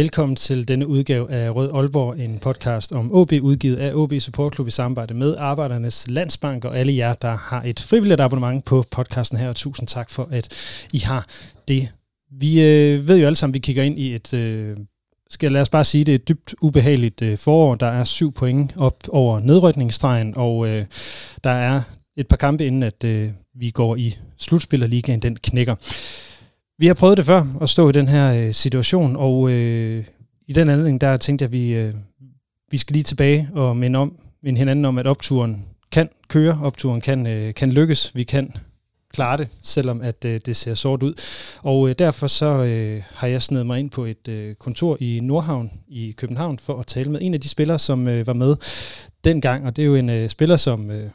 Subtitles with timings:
[0.00, 4.54] Velkommen til denne udgave af Rød Aalborg, en podcast om OB, udgivet af OB Support
[4.54, 8.84] Club i samarbejde med Arbejdernes Landsbank og alle jer, der har et frivilligt abonnement på
[8.90, 9.48] podcasten her.
[9.48, 10.48] Og tusind tak for, at
[10.92, 11.26] I har
[11.68, 11.88] det.
[12.30, 14.76] Vi øh, ved jo alle sammen, at vi kigger ind i et, øh,
[15.30, 17.74] skal lad os bare sige, det er et dybt ubehageligt øh, forår.
[17.74, 20.86] Der er syv point op over nedrykningsstregen, og øh,
[21.44, 21.82] der er
[22.16, 25.74] et par kampe inden, at øh, vi går i slutspillerligaen, den knækker.
[26.80, 30.04] Vi har prøvet det før, at stå i den her øh, situation, og øh,
[30.46, 31.94] i den anledning, der tænkte jeg, at vi, øh,
[32.70, 37.00] vi skal lige tilbage og minde, om, minde hinanden om, at opturen kan køre, opturen
[37.00, 38.52] kan, øh, kan lykkes, vi kan
[39.12, 41.14] klare det, selvom at øh, det ser sort ud.
[41.62, 45.20] Og øh, derfor så øh, har jeg snedet mig ind på et øh, kontor i
[45.22, 48.56] Nordhavn i København for at tale med en af de spillere, som øh, var med
[49.24, 51.10] dengang, og det er jo en øh, spiller, som øh,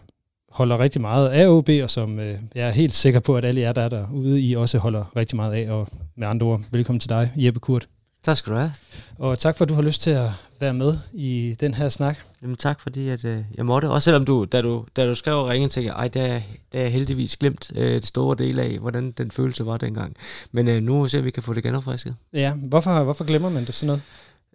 [0.55, 3.61] holder rigtig meget af OB, og som øh, jeg er helt sikker på, at alle
[3.61, 5.71] jer, der er derude, I også holder rigtig meget af.
[5.71, 7.87] Og med andre ord, velkommen til dig, Jeppe Kurt.
[8.23, 8.71] Tak skal du have.
[9.17, 12.17] Og tak for, at du har lyst til at være med i den her snak.
[12.41, 13.89] Jamen tak, fordi at, øh, jeg måtte.
[13.89, 16.41] Også selvom du, da du, da du skrev og ringede, tænkte jeg, ej, det er,
[16.71, 20.15] det er heldigvis glemt øh, det store del af, hvordan den følelse var dengang.
[20.51, 22.15] Men øh, nu ser vi, kan få det genopfrisket.
[22.33, 24.01] Ja, hvorfor, hvorfor glemmer man det sådan noget?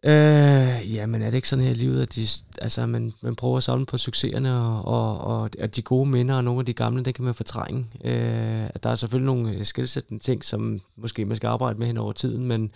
[0.05, 2.27] Øh, ja, men er det ikke sådan her i livet, at de,
[2.59, 6.35] altså, man, man prøver at samle på succeserne og, og, og, og de gode minder
[6.35, 7.87] og nogle af de gamle, det kan man fortrænge.
[8.05, 11.97] Øh, der er selvfølgelig nogle øh, skilsættende ting, som måske man skal arbejde med hen
[11.97, 12.71] over tiden, men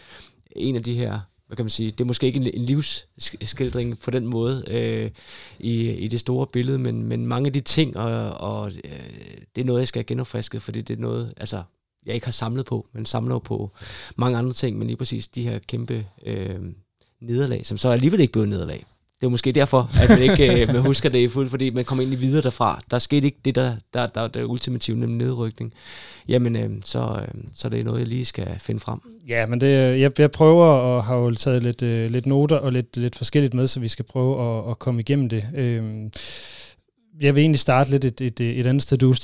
[0.57, 4.01] en af de her hvad kan man sige, det er måske ikke en, en livsskildring
[4.01, 5.11] på den måde øh,
[5.59, 8.91] i, i det store billede, men, men mange af de ting, og, og øh,
[9.55, 11.63] det er noget, jeg skal have genopfrisket, fordi det er noget, altså,
[12.07, 13.71] jeg ikke har samlet på, men samler på
[14.17, 16.61] mange andre ting, men lige præcis de her kæmpe øh,
[17.27, 18.85] nederlag, som så alligevel ikke blev nederlag.
[19.21, 21.85] Det er måske derfor, at man ikke øh, man husker det i fuld, fordi man
[21.85, 22.81] kommer egentlig videre derfra.
[22.91, 24.45] Der skete ikke det, der, der, der, der er
[25.01, 25.73] nemlig nedrykning.
[26.29, 29.01] Jamen, øh, så, øh, så det er noget, jeg lige skal finde frem.
[29.29, 32.57] Ja, men det, øh, jeg, jeg prøver og har jo taget lidt, øh, lidt noter
[32.57, 35.45] og lidt, lidt forskelligt med, så vi skal prøve at, at komme igennem det.
[35.55, 36.11] Øh,
[37.21, 38.99] jeg vil egentlig starte lidt et, et, et andet sted.
[38.99, 39.15] Du,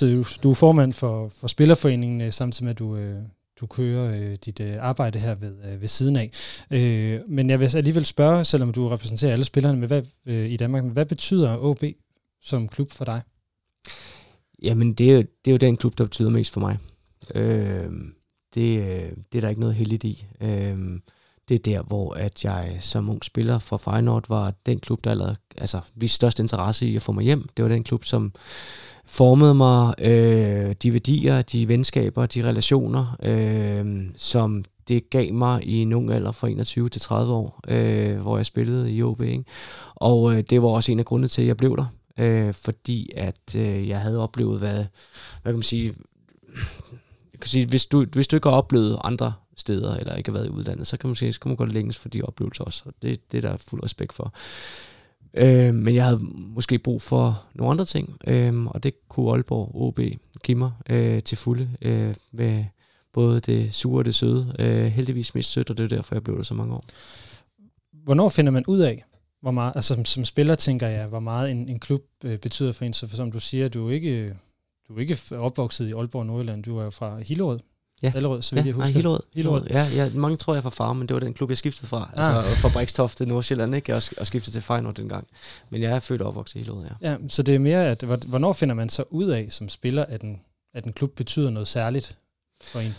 [0.43, 3.17] du er formand for, for Spillerforeningen, øh, samtidig med, at du, øh,
[3.61, 6.31] du kører øh, dit øh, arbejde her ved, øh, ved siden af.
[6.71, 10.57] Øh, men jeg vil alligevel spørge, selvom du repræsenterer alle spillerne med hvad, øh, i
[10.57, 11.85] Danmark, hvad betyder OB
[12.43, 13.23] som klub for dig?
[14.63, 16.79] Jamen, det er, jo, det er jo den klub, der betyder mest for mig.
[17.35, 17.91] Øh,
[18.55, 20.25] det, øh, det er der ikke noget heldigt i.
[20.41, 20.79] Øh,
[21.49, 25.11] det er der, hvor at jeg som ung spiller for Feyenoord var den klub, der
[25.11, 27.49] allerede, altså, viste størst interesse i at få mig hjem.
[27.57, 28.33] Det var den klub, som
[29.11, 35.77] formede mig, øh, de værdier, de venskaber, de relationer, øh, som det gav mig i
[35.77, 39.21] en ung alder fra 21 til 30 år, øh, hvor jeg spillede i OB.
[39.21, 39.45] Ikke?
[39.95, 41.87] Og øh, det var også en af grundene til, at jeg blev der,
[42.19, 44.85] øh, fordi at øh, jeg havde oplevet, hvad,
[45.43, 45.95] hvad kan man sige,
[47.33, 50.39] jeg kan sige hvis, du, hvis du ikke har oplevet andre steder, eller ikke har
[50.39, 52.65] været i udlandet, så kan man sige, så kan man godt længes for de oplevelser
[52.65, 54.35] også, og det, det er der fuld respekt for.
[55.35, 59.71] Øh, men jeg havde måske brug for nogle andre ting, øh, og det kunne Aalborg
[59.75, 60.01] OB
[60.43, 62.65] give mig øh, til fulde øh, med
[63.13, 64.55] både det sure og det søde.
[64.59, 66.85] Øh, heldigvis mest sødt, og det er derfor, jeg blev der så mange år.
[67.93, 69.05] Hvornår finder man ud af,
[69.43, 72.73] hvor meget, altså som, som spiller tænker jeg, hvor meget en, en klub øh, betyder
[72.73, 74.37] for en, så for som du siger, du er ikke,
[74.89, 77.61] du er ikke opvokset i Aalborg Nordjylland, du er jo fra Hillerød.
[78.03, 78.13] Ja.
[78.17, 78.87] Allerød, så vidt ja, jeg husker.
[78.87, 79.21] Nej, Hillerød.
[79.35, 79.67] Hillerød.
[79.71, 82.11] Ja, ja, mange tror jeg fra far, men det var den klub, jeg skiftede fra.
[82.17, 82.37] Ah.
[82.37, 83.95] Altså fra Brikstofte, Nordsjælland, ikke?
[83.95, 85.27] Og, og skiftede til Feyenoord dengang.
[85.71, 87.11] Men jeg er født og opvokset i Hillerød, ja.
[87.11, 90.23] Ja, så det er mere, at hvornår finder man så ud af som spiller, at
[90.23, 90.41] en,
[90.75, 92.19] at en klub betyder noget særligt
[92.63, 92.95] for en?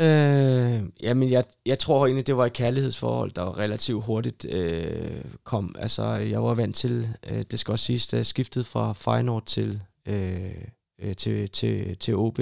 [0.00, 5.74] Øh, jamen, jeg, jeg tror egentlig, det var et kærlighedsforhold, der relativt hurtigt øh, kom.
[5.78, 9.46] Altså, jeg var vant til, øh, det skal også siges, da jeg skiftede fra Feyenoord
[9.46, 10.54] til, øh,
[11.02, 12.38] øh til, til, til OB,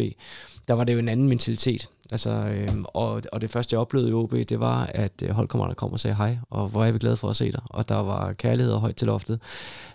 [0.69, 1.89] der var det jo en anden mentalitet.
[2.13, 5.35] Altså, øh, og, og det første, jeg oplevede i OB, det var, at øh, holdkammerater
[5.35, 7.61] holdkammeraterne kom og sagde hej, og hvor er vi glade for at se dig.
[7.65, 9.41] Og der var kærlighed og højt til loftet.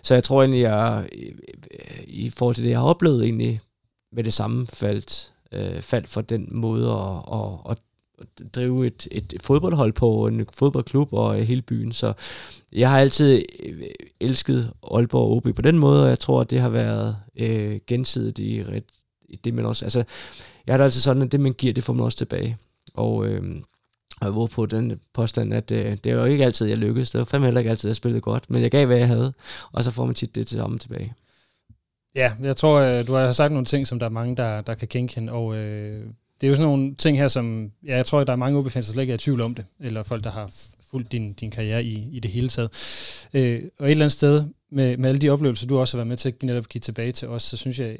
[0.02, 3.60] Så jeg tror egentlig, jeg øh, i forhold til det, jeg har oplevet egentlig,
[4.12, 7.78] med det samme faldt, øh, faldt for den måde at, at, at
[8.54, 11.92] drive et, et fodboldhold på, en fodboldklub og øh, hele byen.
[11.92, 12.12] Så
[12.72, 13.82] jeg har altid øh,
[14.20, 17.80] elsket Aalborg og OB på den måde, og jeg tror, at det har været øh,
[17.86, 18.64] gensidigt i,
[19.28, 19.84] i det, man også...
[19.84, 20.04] Altså,
[20.66, 22.56] jeg har det altid sådan, at det, man giver, det får man også tilbage.
[22.94, 23.42] Og, øh,
[24.20, 27.10] Og jeg var på den påstand, at øh, det var ikke altid, jeg lykkedes.
[27.10, 28.50] Det var fandme heller ikke altid, jeg spillede godt.
[28.50, 29.32] Men jeg gav, hvad jeg havde.
[29.72, 31.14] Og så får man tit det til samme tilbage.
[32.14, 34.74] Ja, jeg tror, øh, du har sagt nogle ting, som der er mange, der, der
[34.74, 36.06] kan genkende, og øh,
[36.40, 38.58] det er jo sådan nogle ting her, som ja, jeg tror, at der er mange
[38.58, 40.50] OB-fans, der slet ikke er i tvivl om det, eller folk, der har
[40.90, 42.70] fulgt din, din karriere i, i det hele taget.
[43.34, 46.08] Øh, og et eller andet sted, med, med alle de oplevelser, du også har været
[46.08, 47.98] med til at netop give tilbage til os, så synes jeg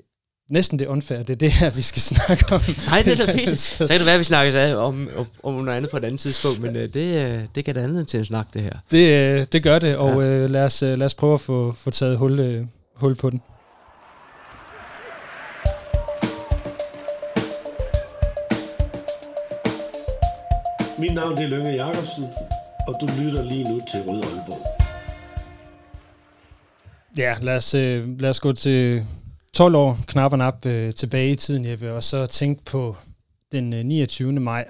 [0.51, 2.61] næsten det er unfair, det er det her, vi skal snakke om.
[2.91, 3.61] Nej, det er da fint.
[3.61, 6.21] Så kan det være, at vi snakker om, om, om noget andet på et andet
[6.21, 8.73] tidspunkt, men øh, det, øh, det kan da andet til at snakke det her.
[8.91, 10.29] Det, øh, det gør det, og ja.
[10.29, 13.41] øh, lad, os, lad os prøve at få, få taget hul, øh, hul på den.
[21.05, 22.25] Mit navn er Lønge Jacobsen,
[22.89, 24.67] og du lytter lige nu til Rød Aalborg.
[27.17, 29.07] Ja, lad os, øh, lad os gå til
[29.53, 32.97] 12 år knap og nap øh, tilbage i tiden, Jeppe, og så tænke på
[33.53, 34.33] den øh, 29.
[34.33, 34.65] maj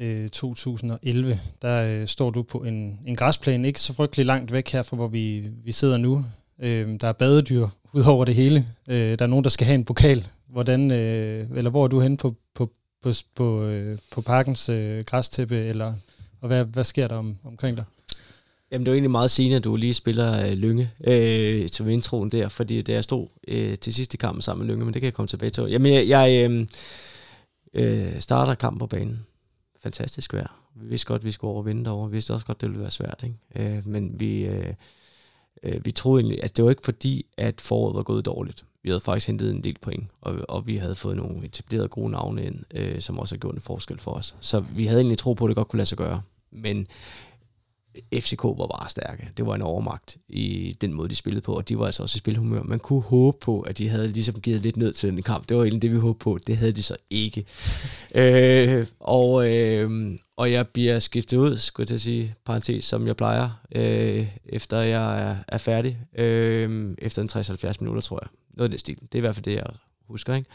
[0.00, 1.40] øh, 2011.
[1.62, 4.96] Der øh, står du på en, en græsplæne, ikke så frygtelig langt væk her fra,
[4.96, 6.24] hvor vi, vi sidder nu.
[6.62, 8.66] Øh, der er badedyr ud over det hele.
[8.88, 10.26] Øh, der er nogen, der skal have en pokal.
[10.48, 12.70] Hvordan, øh, eller hvor er du henne på, på,
[13.06, 15.94] på, på, øh, på parkens øh, græstæppe, eller
[16.40, 17.84] og hvad, hvad sker der om, omkring dig?
[18.70, 21.88] Jamen det er jo egentlig meget sigende, at du lige spiller øh, Lynge øh, til
[21.88, 25.02] introen der, fordi det jeg stod øh, til sidste kamp sammen med Lynge, men det
[25.02, 25.64] kan jeg komme tilbage til.
[25.64, 26.66] Jamen jeg, jeg øh,
[27.74, 29.26] øh, starter kampen på banen.
[29.82, 30.60] Fantastisk vejr.
[30.74, 32.10] Vi vidste godt, at vi skulle overvinde derovre.
[32.10, 33.24] Vi vidste også godt, at det ville være svært.
[33.24, 33.76] Ikke?
[33.76, 34.74] Øh, men vi, øh,
[35.62, 38.64] øh, vi troede egentlig, at det var ikke fordi, at foråret var gået dårligt.
[38.82, 42.10] Vi havde faktisk hentet en del point, og, og vi havde fået nogle etablerede gode
[42.10, 44.36] navne ind, øh, som også har gjort en forskel for os.
[44.40, 46.22] Så vi havde egentlig tro på, at det godt kunne lade sig gøre.
[46.50, 46.86] Men
[48.14, 49.28] FCK var bare stærke.
[49.36, 52.16] Det var en overmagt i den måde, de spillede på, og de var altså også
[52.16, 52.62] i spilhumør.
[52.62, 55.48] Man kunne håbe på, at de havde ligesom givet lidt ned til den kamp.
[55.48, 56.38] Det var egentlig det, vi håbede på.
[56.46, 57.44] Det havde de så ikke.
[58.14, 63.06] øh, og, øh, og jeg bliver skiftet ud, skulle jeg til at sige, parentes, som
[63.06, 65.98] jeg plejer, øh, efter jeg er, er færdig.
[66.18, 68.28] Øh, efter en 60-70 minutter, tror jeg.
[68.54, 68.96] Noget af den stil.
[68.96, 69.66] Det er i hvert fald det, jeg
[70.08, 70.34] husker.
[70.34, 70.50] Ikke?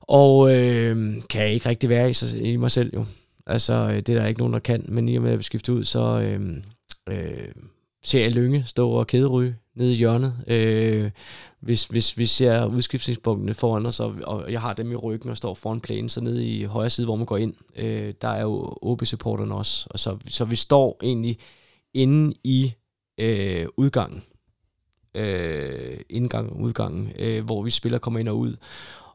[0.00, 3.04] Og øh, kan jeg ikke rigtig være i, sig, i mig selv jo.
[3.46, 5.72] Altså, øh, det er der ikke nogen, der kan, men i og med at skifte
[5.72, 6.62] ud, så øh,
[7.08, 7.48] øh,
[8.02, 10.34] ser jeg Lønge stå og kæderyge nede i hjørnet.
[10.46, 11.10] Øh,
[11.60, 15.36] hvis, hvis vi ser udskiftningspunktene foran os, og, og jeg har dem i ryggen og
[15.36, 18.42] står foran planen, så nede i højre side, hvor man går ind, øh, der er
[18.42, 19.86] jo OB-supporterne også.
[19.90, 21.38] Og så, så vi står egentlig
[21.94, 22.72] inde i
[23.18, 24.22] øh, udgangen.
[25.14, 28.56] Øh, indgang og udgangen, øh, hvor vi spiller kommer ind og ud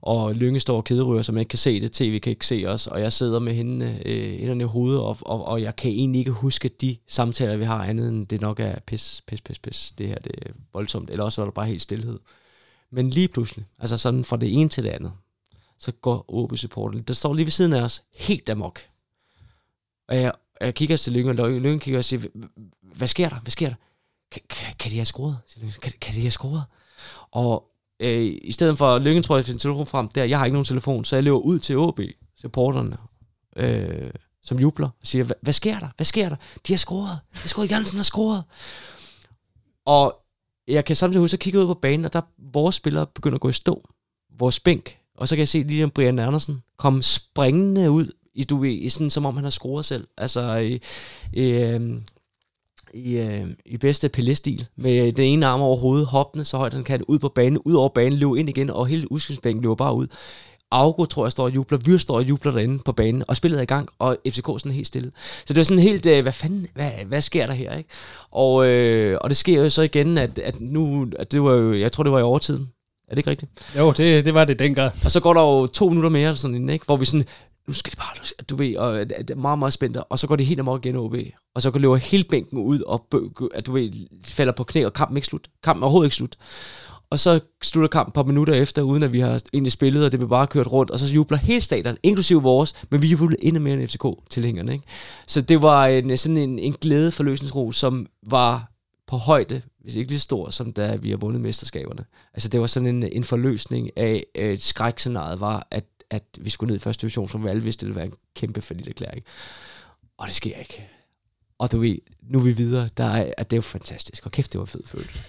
[0.02, 2.64] og Lynge står og kæderyger, så man ikke kan se det, tv kan ikke se
[2.68, 6.20] os, og jeg sidder med hende øh, i hovedet, og, og, og jeg kan egentlig
[6.20, 9.94] ikke huske de samtaler, vi har, andet end det nok er pis, pis, pis, pis,
[9.98, 12.20] det her det er voldsomt, eller også er der bare helt stillhed.
[12.92, 15.12] Men lige pludselig, altså sådan fra det ene til det andet,
[15.80, 18.80] så går OB supporten, der står lige ved siden af os, helt amok.
[20.08, 22.28] Og jeg, jeg kigger til Lynge, og Lynge kigger og siger,
[22.82, 23.76] hvad sker der, hvad sker der?
[24.32, 25.38] Kan, kan, kan de have scoret?
[25.82, 26.64] Kan, kan de have scoret?
[27.32, 30.54] Og øh, i stedet for Lykken, tror jeg, sin telefon frem, der, jeg har ikke
[30.54, 32.00] nogen telefon, så jeg løber ud til OB,
[32.42, 32.98] supporterne,
[33.56, 34.10] øh,
[34.44, 35.88] som jubler, og siger, hvad sker der?
[35.96, 36.36] Hvad sker der?
[36.68, 37.20] De har scoret.
[37.34, 37.72] Jeg har scoret.
[37.72, 38.44] Jansen har scoret.
[39.86, 40.16] Og
[40.68, 43.42] jeg kan samtidig huske at kigge ud på banen, og der vores spillere begynder at
[43.42, 43.90] gå i stå.
[44.40, 44.98] Vores bænk.
[45.18, 48.90] Og så kan jeg se lige Brian Andersen komme springende ud, i, du ved, i
[48.90, 50.08] sådan, som om han har scoret selv.
[50.18, 50.80] Altså, i,
[51.34, 52.02] øh,
[52.94, 56.84] i, øh, i bedste Pelé-stil, med den ene arm over hovedet, hoppende så højt han
[56.84, 59.94] kan, ud på banen, ud over banen, løbe ind igen, og hele udskyldsbænken løber bare
[59.94, 60.08] ud.
[60.72, 63.58] Augo, tror jeg, står og jubler, Vyr står og jubler derinde på banen, og spillet
[63.58, 65.12] er i gang, og FCK sådan helt stille.
[65.46, 67.90] Så det er sådan helt, øh, hvad fanden, hvad, hvad sker der her, ikke?
[68.32, 71.74] Og, øh, og det sker jo så igen, at, at nu, at det var jo,
[71.74, 72.68] jeg tror det var i overtiden,
[73.08, 73.52] er det ikke rigtigt?
[73.78, 74.94] Jo, det, det var det dengang.
[75.04, 76.86] Og så går der jo to minutter mere, sådan, ikke?
[76.86, 77.26] hvor vi sådan,
[77.68, 80.28] nu skal det bare, du ved, og øh, det er meget, meget spændt, og så
[80.28, 81.16] går det helt amok igen OB,
[81.56, 83.08] og så løber hele bænken ud, og
[83.56, 83.92] at du ved,
[84.26, 85.48] falder på knæ, og kampen ikke slut.
[85.64, 86.38] Kampen er overhovedet ikke slut.
[87.10, 90.12] Og så slutter kampen et par minutter efter, uden at vi har egentlig spillet, og
[90.12, 93.44] det bliver bare kørt rundt, og så jubler hele stadion, inklusive vores, men vi jublede
[93.44, 94.74] endnu mere end FCK-tilhængerne.
[94.74, 94.86] Ikke?
[95.28, 98.72] Så det var en, sådan en, en glæde for løsningsro, som var
[99.08, 102.06] på højde, hvis ikke lige stor, som da vi har vundet mesterskaberne.
[102.34, 106.68] Altså det var sådan en, en forløsning af, at skrækscenariet var, at at vi skulle
[106.68, 109.24] ned i første division, som vi alle vidste, det ville være en kæmpe forlit erklæring.
[110.18, 110.88] Og det sker ikke.
[111.60, 114.26] Og du ved, nu er vi videre, der er, at det er jo fantastisk.
[114.26, 115.20] Og kæft, det var fed følelse.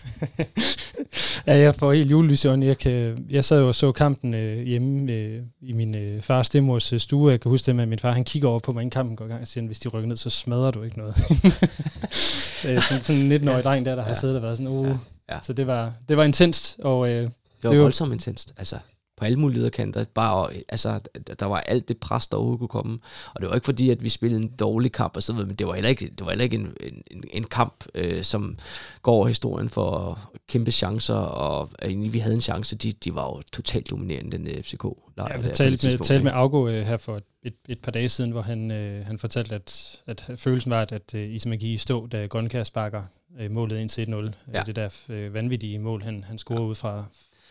[1.46, 5.12] ja, jeg får helt julelys Jeg, kan, jeg sad jo og så kampen øh, hjemme
[5.12, 7.30] øh, i min øh, fars stemmors øh, stue.
[7.30, 9.16] Jeg kan huske det med, at min far han kigger over på mig, inden kampen
[9.16, 11.14] går i gang, og siger, hvis de rykker ned, så smadrer du ikke noget.
[12.66, 13.62] øh, sådan, sådan en 19-årig ja.
[13.62, 14.08] dreng der, der ja.
[14.08, 14.86] har siddet og været sådan, uh.
[14.86, 14.98] Ja.
[15.30, 15.38] Ja.
[15.42, 16.76] Så det var, det var intenst.
[16.78, 17.30] Og, øh, det
[17.62, 18.52] var det voldsomt intenst.
[18.56, 18.78] Altså,
[19.18, 20.04] på alle mulige lederkanter.
[20.14, 21.00] Bare, altså,
[21.40, 22.98] der var alt det pres, der overhovedet kunne komme.
[23.34, 25.56] Og det var ikke fordi, at vi spillede en dårlig kamp og så videre, men
[25.56, 26.76] det var heller ikke, det var heller ikke en,
[27.10, 28.58] en, en kamp, øh, som
[29.02, 33.24] går over historien for kæmpe chancer, og egentlig vi havde en chance, de, de var
[33.24, 34.84] jo totalt dominerende, den øh, FCK.
[35.16, 38.30] Ja, jeg talte med, talte med Augo øh, her for et, et par dage siden,
[38.30, 41.74] hvor han, øh, han fortalte, at, at følelsen var, at, at øh, I simpelthen gik
[41.74, 43.02] i stå, da Grønkær sparker
[43.40, 44.52] øh, målet ind til 1-0.
[44.52, 44.62] Ja.
[44.66, 46.66] Det der øh, vanvittige mål, han, han scorer ja.
[46.66, 47.04] ud fra,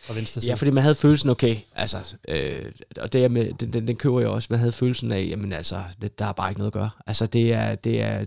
[0.08, 0.50] fra venstre side.
[0.50, 1.98] Ja, fordi man havde følelsen, okay, altså,
[2.28, 2.64] øh,
[3.00, 5.52] og det er med, den, den, den køber jeg også, man havde følelsen af, jamen
[5.52, 6.90] altså, det, der er bare ikke noget at gøre.
[7.06, 8.24] Altså, det er, det er,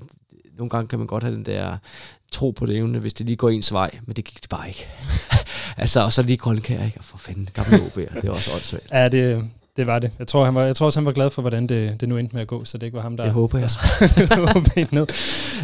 [0.57, 1.77] nogle gange kan man godt have den der
[2.31, 4.67] tro på det evne, hvis det lige går ens vej, men det gik det bare
[4.67, 4.87] ikke.
[5.77, 6.97] altså, og så lige Grønkær, ikke?
[6.97, 8.91] Og for fanden, gamle OB'er, det er også åndssvagt.
[8.91, 10.11] Ja, det, det var det.
[10.19, 12.17] Jeg tror, han var, jeg tror også, han var glad for, hvordan det, det nu
[12.17, 13.23] endte med at gå, så det ikke var ham, der...
[13.23, 14.87] Det håber jeg.
[14.91, 15.07] ned.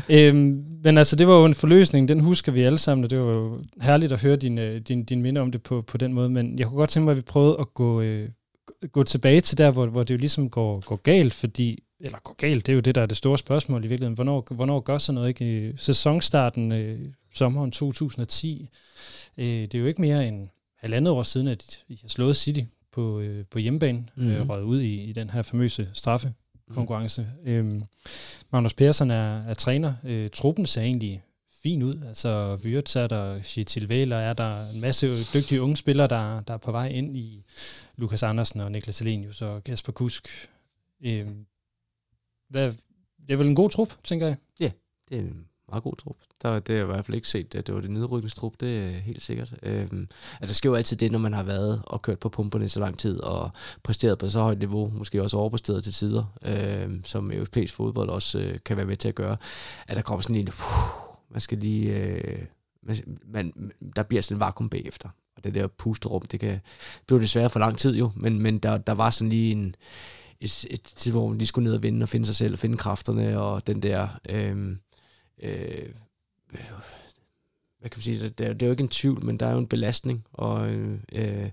[0.10, 3.20] Øhm, men altså, det var jo en forløsning, den husker vi alle sammen, og det
[3.20, 6.14] var jo herligt at høre din, øh, din, din minde om det på, på den
[6.14, 8.30] måde, men jeg kunne godt tænke mig, at vi prøvede at gå, øh,
[8.92, 12.36] gå tilbage til der, hvor, hvor det jo ligesom går, går galt, fordi eller går
[12.38, 14.16] galt, det er jo det, der er det store spørgsmål i virkeligheden.
[14.16, 15.68] Hvornår, hvornår gør sådan noget ikke?
[15.70, 17.00] I sæsonstarten, øh,
[17.34, 18.70] sommeren 2010,
[19.38, 20.48] øh, det er jo ikke mere end
[20.80, 22.62] halvandet år siden, at I har slået City
[22.98, 24.32] på, øh, på hjemmebane, mm-hmm.
[24.32, 24.50] øh, mhm.
[24.50, 27.27] røget ud i, i den her famøse straffekonkurrence.
[27.44, 27.50] Mm.
[27.50, 27.84] Øhm,
[28.51, 29.94] Magnus Persson er, er træner.
[30.04, 31.24] Øh, truppen ser egentlig
[31.63, 32.01] fin ud.
[32.08, 36.54] Altså Vyrt er der, Chitil Væler er der, en masse dygtige unge spillere, der, der
[36.54, 37.44] er på vej ind i
[37.96, 40.27] Lukas Andersen og Niklas Elenius og Kasper Kusk.
[41.01, 41.46] Øhm,
[42.50, 42.72] hvad,
[43.27, 44.36] det er vel en god trup, tænker jeg?
[44.60, 44.72] Ja,
[45.10, 46.16] det er en meget god trup.
[46.42, 48.78] Der, det har jeg i hvert fald ikke set, at det var det nedrykningstrup, det
[48.78, 49.54] er helt sikkert.
[49.64, 50.08] Øhm,
[50.42, 52.80] altså, der sker jo altid det, når man har været og kørt på pumperne så
[52.80, 53.52] lang tid, og
[53.84, 58.40] præsteret på så højt niveau, måske også overpræsteret til tider, øhm, som europæisk fodbold også
[58.40, 59.38] øh, kan være med til at gøre,
[59.88, 60.54] at der kommer sådan en, uh,
[61.30, 62.46] man skal lige, øh,
[62.84, 65.10] man, man, der bliver sådan en vakuum bagefter.
[65.38, 66.60] Og det der pusterum, det kan
[67.08, 69.76] blive desværre for lang tid jo, men, men der, der var sådan lige en,
[70.40, 72.60] et, et tid, hvor man lige skulle ned og vinde og finde sig selv og
[72.60, 74.08] finde kræfterne og den der...
[74.30, 74.76] Øh,
[75.41, 75.89] øh,
[77.79, 79.51] hvad kan man sige, det er, det er jo ikke en tvivl, men der er
[79.51, 81.50] jo en belastning og øh, øh,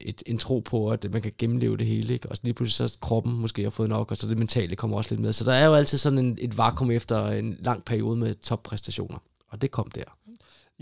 [0.00, 2.28] et, en tro på, at man kan gennemleve det hele, ikke?
[2.28, 4.96] og så lige pludselig så kroppen måske har fået nok, og så det mentale kommer
[4.96, 5.32] også lidt med.
[5.32, 9.18] Så der er jo altid sådan en, et vakuum efter en lang periode med toppræstationer,
[9.48, 10.04] og det kom der.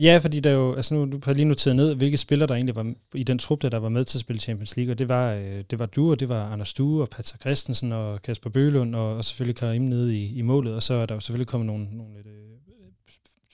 [0.01, 2.77] Ja, fordi der jo, altså nu, du har lige noteret ned, hvilke spillere der egentlig
[2.77, 5.09] var i den trup, der, der var med til at spille Champions League, og det
[5.09, 8.51] var, øh, det var du, og det var Anders Due, og Patrick Christensen, og Kasper
[8.51, 11.47] Bølund, og, og selvfølgelig Karim nede i, i målet, og så er der jo selvfølgelig
[11.47, 12.33] kommet nogle, nogle lidt, øh,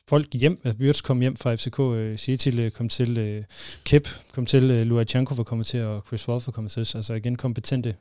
[0.08, 3.44] folk hjem, altså Wirtz kom hjem fra FCK, øh, Sietil øh, kom til, øh,
[3.84, 7.14] Kep kom til, øh, Luachanko var kommet til, og Chris Wolf var kommet til, altså
[7.14, 7.96] igen kompetente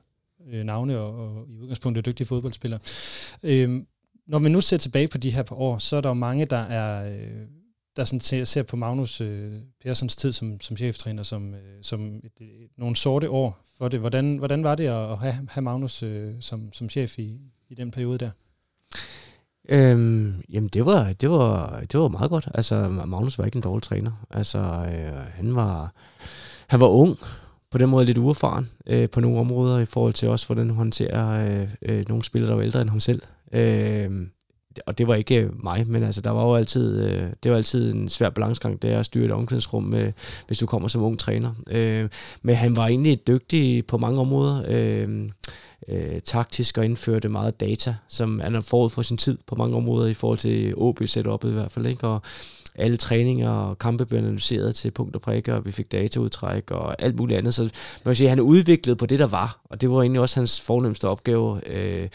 [0.51, 2.79] øh, navne, og, og i udgangspunktet dygtige fodboldspillere.
[3.43, 3.81] Øh,
[4.27, 6.45] når man nu ser tilbage på de her par år, så er der jo mange,
[6.45, 7.13] der er...
[7.13, 7.47] Øh,
[7.95, 12.15] der sådan ser, ser på Magnus øh, Perssons tid som, som cheftræner som, øh, som
[12.15, 13.99] et, et, nogle sorte år for det.
[13.99, 17.91] Hvordan, hvordan var det at have, have Magnus øh, som, som chef i, i den
[17.91, 18.31] periode der?
[19.69, 22.47] Øhm, jamen det var, det, var, det var meget godt.
[22.53, 24.25] Altså Magnus var ikke en dårlig træner.
[24.29, 25.93] Altså øh, han, var,
[26.67, 27.17] han var ung,
[27.73, 30.75] på den måde lidt uerfaren øh, på nogle områder i forhold til også, hvordan han
[30.75, 33.21] håndterer øh, øh, nogle spillere, der var ældre end ham selv.
[33.51, 34.11] Øh,
[34.85, 37.57] og det var ikke øh, mig, men altså, der var jo altid, øh, det var
[37.57, 40.11] altid en svær balancegang, det er at styre et omklædningsrum, med,
[40.47, 41.53] hvis du kommer som ung træner.
[41.67, 42.09] Øh,
[42.41, 45.29] men han var egentlig dygtig på mange områder, øh,
[45.87, 49.75] øh, taktisk og indførte meget data, som han har forud for sin tid på mange
[49.75, 52.07] områder i forhold til OB setup i hvert fald, ikke?
[52.07, 52.21] og
[52.75, 57.01] alle træninger og kampe blev analyseret til punkt og prikker, og vi fik dataudtræk og
[57.01, 57.53] alt muligt andet.
[57.53, 57.71] Så man
[58.05, 60.61] kan sige, at han udviklede på det, der var, og det var egentlig også hans
[60.61, 61.67] fornemmeste opgave.
[61.67, 62.09] Øh,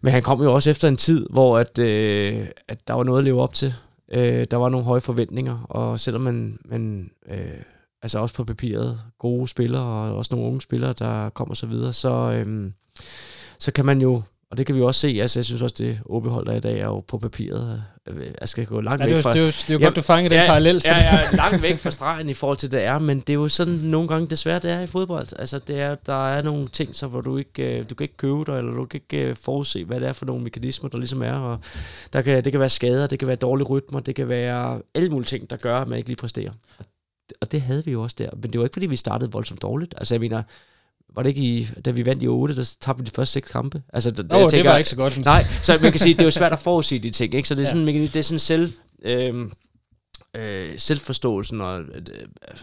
[0.00, 3.18] men han kom jo også efter en tid, hvor at, øh, at der var noget
[3.18, 3.74] at leve op til.
[4.12, 7.62] Øh, der var nogle høje forventninger, og selvom man, man øh,
[8.02, 11.92] altså også på papiret, gode spillere, og også nogle unge spillere, der kommer så videre,
[11.92, 12.70] så, øh,
[13.58, 16.00] så kan man jo og det kan vi også se, altså jeg synes også, det
[16.04, 17.84] OB-hold, der i dag er jo på papiret.
[18.06, 19.32] Øh, jeg skal gå langt ja, væk fra...
[19.32, 20.82] Det er jo, det er jo ja, godt, du fanger ja, den parallel.
[20.84, 23.48] Ja, ja, langt væk fra stregen i forhold til det er, men det er jo
[23.48, 25.28] sådan nogle gange desværre, det er i fodbold.
[25.38, 28.16] Altså det er, der er nogle ting, så hvor du ikke, øh, du kan ikke
[28.16, 30.98] købe dig, eller du kan ikke øh, forudse, hvad det er for nogle mekanismer, der
[30.98, 31.32] ligesom er.
[31.32, 31.58] Og
[32.12, 35.10] der kan, det kan være skader, det kan være dårlige rytmer, det kan være alle
[35.10, 36.52] mulige ting, der gør, at man ikke lige præsterer.
[37.40, 39.62] Og det havde vi jo også der, men det var ikke, fordi vi startede voldsomt
[39.62, 39.94] dårligt.
[39.96, 40.42] Altså jeg mener,
[41.14, 43.50] var det ikke i, da vi vandt i 8, der tabte vi de første seks
[43.50, 43.82] kampe?
[43.92, 45.24] Altså, da, oh, jeg tænker, det var ikke så godt.
[45.24, 47.48] Nej, så man kan sige, det er jo svært at forudsige de ting, ikke?
[47.48, 47.70] Så det er ja.
[47.70, 48.72] sådan, man kan, det er sådan selv,
[49.02, 49.50] øh,
[50.36, 52.02] øh, selvforståelsen og øh,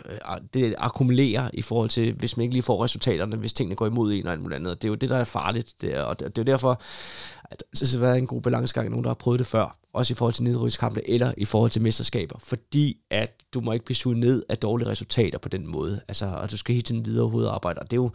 [0.09, 3.87] øh, det akkumulerer i forhold til, hvis man ikke lige får resultaterne, hvis tingene går
[3.87, 5.73] imod en og alt muligt Det er jo det, der er farligt.
[5.81, 6.81] Det er, og det, det er jo derfor,
[7.43, 10.15] at det skal være en god balancegang, nogen, der har prøvet det før også i
[10.15, 14.17] forhold til nedrykningskampe, eller i forhold til mesterskaber, fordi at du må ikke blive suget
[14.17, 17.79] ned af dårlige resultater på den måde, altså, og du skal hele tiden videre hovedarbejde,
[17.79, 18.11] og det er jo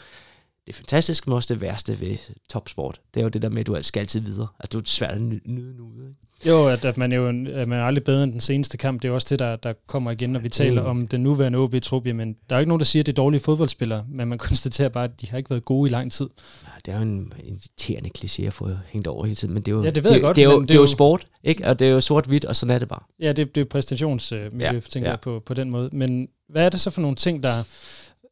[0.67, 2.17] det fantastiske, men også det værste ved
[2.51, 3.01] topsport.
[3.15, 4.49] Det er jo det der med, at du skal altid videre.
[4.61, 5.93] At du er svært at nyde nu.
[6.03, 6.15] Ikke?
[6.47, 9.03] Jo, at, at, man er jo at man er aldrig bedre end den seneste kamp.
[9.03, 10.89] Det er også det, der, der kommer igen, når vi taler mm.
[10.89, 12.05] om den nuværende OB-trup.
[12.05, 14.39] Men der er jo ikke nogen, der siger, at det er dårlige fodboldspillere, men man
[14.49, 16.29] konstaterer bare, at de har ikke været gode i lang tid.
[16.65, 19.73] Ja, det er jo en irriterende kliché at få hængt over hele tiden, men det
[19.73, 20.87] er jo, ja, det ved jeg det, godt, det, er jo, det, det er jo
[20.87, 21.67] sport, ikke?
[21.67, 23.03] og det er jo sort-hvidt, og sådan er det bare.
[23.21, 25.13] Ja, det, det er præstationsmiljø, ja, tænker ja.
[25.13, 25.91] jeg på, på den måde.
[25.93, 27.63] Men hvad er det så for nogle ting, der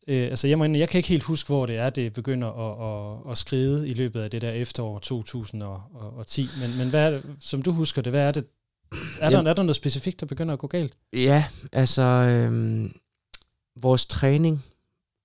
[0.08, 3.24] Øh, altså jeg, må, jeg kan ikke helt huske, hvor det er, det begynder at,
[3.24, 6.48] at, at skride i løbet af det der efterår 2010.
[6.60, 8.46] Men, men hvad er det, som du husker det, hvad er det?
[9.20, 10.96] Er der, er der noget specifikt, der begynder at gå galt?
[11.12, 12.90] Ja, altså øh,
[13.76, 14.64] vores træning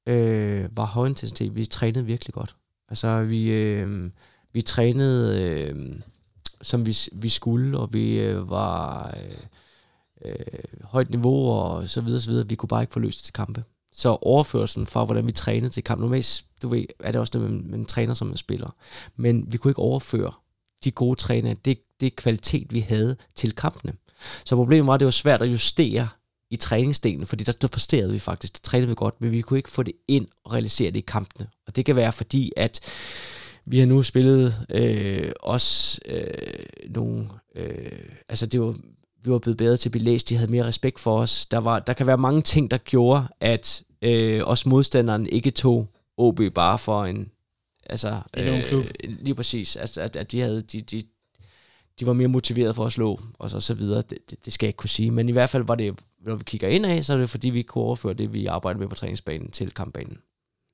[0.08, 1.56] øh, var højintensitet.
[1.56, 2.56] Vi trænede virkelig godt.
[2.90, 4.12] Altså vi, øh,
[4.54, 5.96] vi trænede øh,
[6.62, 9.38] som vi, vi skulle, og vi øh, var øh,
[10.26, 12.48] øh, højt niveau og så videre, så videre.
[12.48, 13.64] Vi kunne bare ikke få løst til kampe.
[13.94, 17.42] Så overførelsen fra, hvordan vi trænede til kamp, normalt du ved, er det også det,
[17.42, 18.76] man, man træner som en spiller.
[19.16, 20.34] Men vi kunne ikke overføre
[20.84, 23.94] de gode træninger, det, det kvalitet, vi havde til kampene.
[24.46, 26.10] Så problemet var, at det var svært at justere
[26.50, 29.60] i træningsdelen, fordi der, der præsterede vi faktisk, der trænede vi godt, men vi kunne
[29.60, 31.48] ikke få det ind og realisere det i kampene.
[31.68, 32.80] Og det kan være fordi, at
[33.66, 38.76] vi har nu spillet øh, også øh, nogle, øh, altså det var
[39.24, 41.46] vi var blevet bedre til at blive læst, de havde mere respekt for os.
[41.46, 45.88] Der, var, der kan være mange ting, der gjorde, at øh, os modstanderen ikke tog
[46.18, 47.32] OB bare for en...
[47.86, 48.86] Altså, øh, klub.
[49.04, 49.76] lige præcis.
[49.76, 51.04] Altså, at, at de, havde, de, de,
[52.00, 54.02] de var mere motiveret for at slå, og så, så videre.
[54.02, 55.12] Det, det, det skal jeg ikke kunne sige.
[55.12, 57.50] Men i hvert fald var det, når vi kigger ind af, så er det fordi,
[57.50, 60.18] vi kunne overføre det, vi arbejder med på træningsbanen til kampbanen.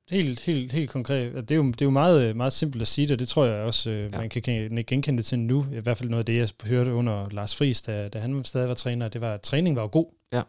[0.10, 1.34] Helt, helt, helt konkret.
[1.36, 3.64] Det er jo, det er jo meget, meget simpelt at sige det, det tror jeg
[3.64, 4.18] også, øh, ja.
[4.18, 4.42] man kan
[4.88, 5.66] genkende det til nu.
[5.72, 8.68] I hvert fald noget af det, jeg hørte under Lars Friis, da, da han stadig
[8.68, 10.06] var træner, det var, at træning var jo god.
[10.34, 10.42] Ja.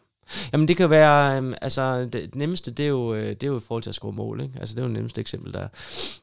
[0.53, 3.59] Jamen det kan være, øhm, altså det nemmeste, det er, jo, øh, det er jo
[3.59, 4.55] i forhold til at score mål, ikke?
[4.61, 5.69] Altså det er jo det nemmeste eksempel der.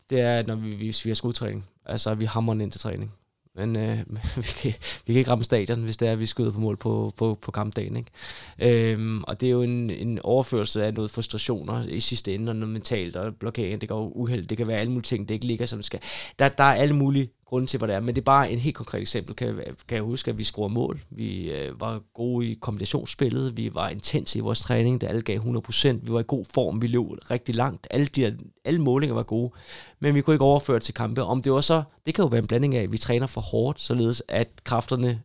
[0.09, 3.13] Det er, når vi, hvis vi har skudtræning, altså vi hammer ind til træning
[3.57, 3.97] men øh,
[4.35, 4.73] vi, kan,
[5.05, 7.37] vi kan ikke ramme stadion, hvis det er, at vi skyder på mål på, på,
[7.41, 7.97] på kampdagen.
[7.97, 8.91] Ikke?
[8.91, 12.55] Øhm, og det er jo en, en overførsel af noget frustrationer i sidste ende, og
[12.55, 15.45] noget mentalt, og blokering, det går uheld, det kan være alle mulige ting, det ikke
[15.45, 15.99] ligger, som det skal.
[16.39, 17.99] Der, der er alle mulige grunde til, hvad det er.
[17.99, 19.35] Men det er bare en helt konkret eksempel.
[19.35, 19.55] Kan,
[19.87, 20.99] kan jeg huske, at vi scorede mål.
[21.09, 23.57] Vi øh, var gode i kombinationsspillet.
[23.57, 25.01] Vi var intense i vores træning.
[25.01, 25.87] Det alle gav 100%.
[25.87, 26.81] Vi var i god form.
[26.81, 27.87] Vi løb rigtig langt.
[27.91, 29.51] Alle, de, alle målinger var gode.
[29.99, 31.23] Men vi kunne ikke overføre til kampe.
[31.23, 33.41] Om det var så, det kan jo være en blanding af, at vi træner for
[33.41, 35.21] hårdt, således at kræfterne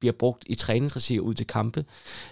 [0.00, 1.84] bliver brugt i træningsregi ud til kampe.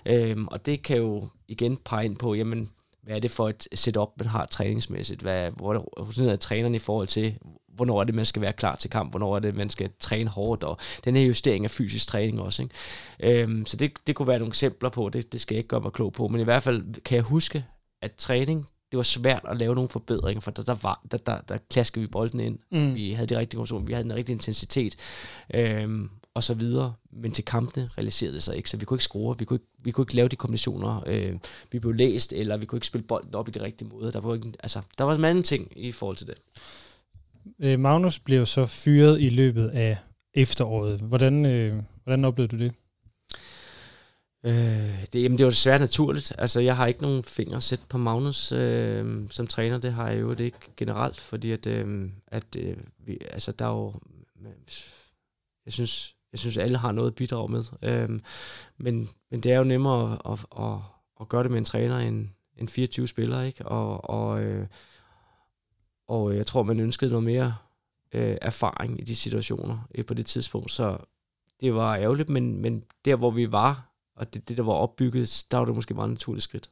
[0.07, 2.70] Øhm, og det kan jo igen pege ind på, jamen,
[3.03, 5.22] hvad er det for et setup, man har træningsmæssigt?
[5.22, 7.38] Hvad, hvor, hvor er træneren i forhold til,
[7.79, 10.31] hvornår er det, man skal være klar til kamp, hvornår er det, man skal træne
[10.31, 12.62] hårdt, og den her justering af fysisk træning også.
[12.62, 13.43] Ikke?
[13.43, 15.81] Øhm, så det, det kunne være nogle eksempler på, det, det skal jeg ikke gøre
[15.81, 17.64] mig klog på, men i hvert fald kan jeg huske,
[18.03, 21.41] at træning, det var svært at lave nogle forbedringer, for der, der, var, der, der,
[21.41, 22.59] der klaskede vi bolden ind.
[22.71, 22.95] Mm.
[22.95, 24.97] Vi havde de rigtige konditioner, vi havde en rigtig intensitet,
[25.55, 26.95] øhm, og så videre.
[27.11, 29.67] Men til kampene realiserede det sig ikke, så vi kunne ikke skrue, vi kunne ikke,
[29.79, 31.03] vi kunne ikke lave de kombinationer.
[31.07, 31.33] Øh,
[31.73, 34.12] vi blev læst, eller vi kunne ikke spille bolden op i de rigtige måde.
[34.12, 36.35] Der var, ikke, altså, der var mange ting i forhold til det.
[37.61, 39.99] Øh, Magnus blev så fyret i løbet af
[40.35, 41.01] efteråret.
[41.01, 42.73] Hvordan, øh, hvordan oplevede du det?
[44.45, 46.33] Øh, det, jamen, det var desværre naturligt.
[46.39, 49.79] Altså, jeg har ikke nogen fingre sæt på Magnus øh, som træner.
[49.79, 53.65] Det har jeg jo det ikke generelt, fordi at, øh, at øh, vi, altså, der
[53.65, 53.95] er jo,
[55.65, 57.65] jeg synes, jeg synes, alle har noget at bidrage med.
[57.83, 58.21] Øh,
[58.79, 60.79] men, men det er jo nemmere at, at, at,
[61.21, 63.67] at gøre det med en træner end, end 24 spillere, ikke?
[63.67, 64.67] Og, og øh,
[66.09, 67.55] og øh, jeg tror, man ønskede noget mere
[68.12, 70.71] øh, erfaring i de situationer øh, på det tidspunkt.
[70.71, 70.99] Så
[71.61, 75.47] det var ærgerligt, men, men der, hvor vi var, og det, det, der var opbygget,
[75.51, 76.71] der var det måske meget naturligt skridt.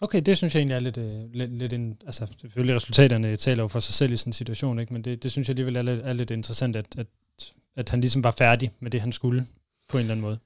[0.00, 3.62] Okay, det synes jeg egentlig er lidt, øh, lidt, lidt en, altså selvfølgelig resultaterne taler
[3.62, 4.92] jo for sig selv i sådan en situation, ikke?
[4.92, 7.06] men det, det synes jeg alligevel er lidt, er lidt interessant, at, at,
[7.76, 9.46] at han ligesom var færdig med det, han skulle
[9.88, 10.38] på en eller anden måde.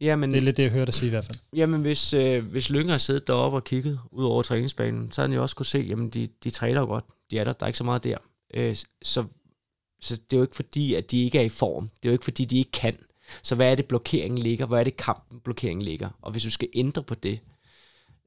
[0.00, 1.38] Jamen, det er lidt det, jeg hørte dig sige i hvert fald.
[1.52, 5.28] Jamen, hvis, øh, hvis Lynger har siddet deroppe og kigget ud over træningsbanen, så har
[5.28, 7.04] han jo også kunne se, jamen, de, de træner jo godt.
[7.30, 8.18] De er der, der er ikke så meget der.
[8.54, 9.24] Øh, så,
[10.00, 11.90] så det er jo ikke fordi, at de ikke er i form.
[12.02, 12.96] Det er jo ikke fordi, de ikke kan.
[13.42, 14.66] Så hvad er det, blokeringen ligger?
[14.66, 16.08] Hvad er det, kampen blokeringen ligger?
[16.22, 17.40] Og hvis du skal ændre på det,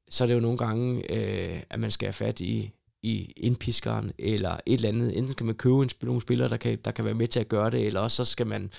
[0.10, 2.71] så er det jo nogle gange, øh, at man skal have fat i,
[3.03, 5.17] i indpiskeren, eller et eller andet.
[5.17, 7.47] Enten skal man købe en, nogle spillere, der kan, der kan være med til at
[7.47, 8.71] gøre det, eller også så skal man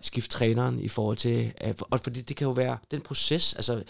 [0.00, 3.82] skifte træneren i forhold til, at, og fordi det kan jo være den proces, altså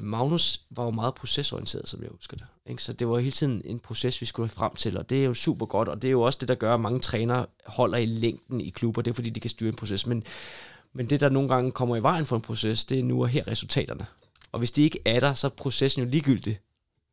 [0.00, 2.46] Magnus var jo meget procesorienteret, som jeg husker det.
[2.66, 2.82] Ikke?
[2.82, 5.34] Så det var hele tiden en proces, vi skulle frem til, og det er jo
[5.34, 8.06] super godt, og det er jo også det, der gør, at mange trænere holder i
[8.06, 10.24] længden i klubber, det er fordi, de kan styre en proces, men
[10.92, 13.28] Men det, der nogle gange kommer i vejen for en proces, det er nu og
[13.28, 14.06] her resultaterne.
[14.52, 16.58] Og hvis de ikke er der, så er processen jo ligegyldig.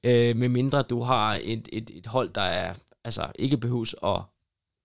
[0.05, 4.21] Øh, med mindre du har et, et, et hold, der er altså ikke behøves at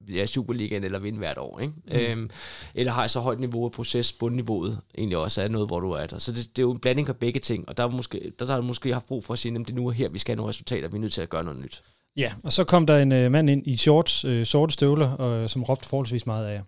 [0.08, 1.60] ja, Superligaen eller vinde hvert år.
[1.60, 1.74] Ikke?
[1.86, 1.92] Mm.
[1.92, 2.30] Øhm,
[2.74, 6.06] eller har så højt niveau af proces, bundniveauet egentlig også er noget, hvor du er
[6.06, 6.18] der.
[6.18, 8.46] Så det, det er jo en blanding af begge ting, og der, er måske, der,
[8.46, 10.32] der har måske haft brug for at sige, at det nu er her, vi skal
[10.32, 11.82] have nogle resultater, vi er nødt til at gøre noget nyt.
[12.16, 15.50] Ja, og så kom der en uh, mand ind i shorts, uh, sorte støvler, og,
[15.50, 16.62] som råbte forholdsvis meget af jer.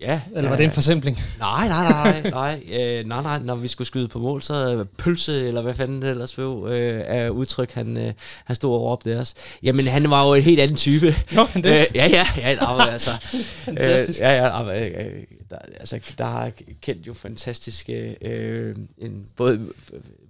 [0.00, 0.20] Ja.
[0.36, 1.18] Eller var det en forsimpling?
[1.38, 3.38] Nej, nej, nej, nej, øh, nej, nej.
[3.38, 7.00] Når vi skulle skyde på mål, så pølse, eller hvad fanden det ellers var, øh,
[7.06, 8.12] af udtryk, han, øh,
[8.44, 9.34] han stod og råbte os.
[9.62, 11.14] Jamen, han var jo en helt anden type.
[11.32, 11.66] Nå, det?
[11.66, 13.10] Øh, ja, ja, ja, nej, altså.
[13.64, 14.20] Fantastisk.
[14.20, 16.52] Øh, ja, ja, øh, der, altså, der har
[16.82, 19.72] kendt jo fantastiske, øh, en, både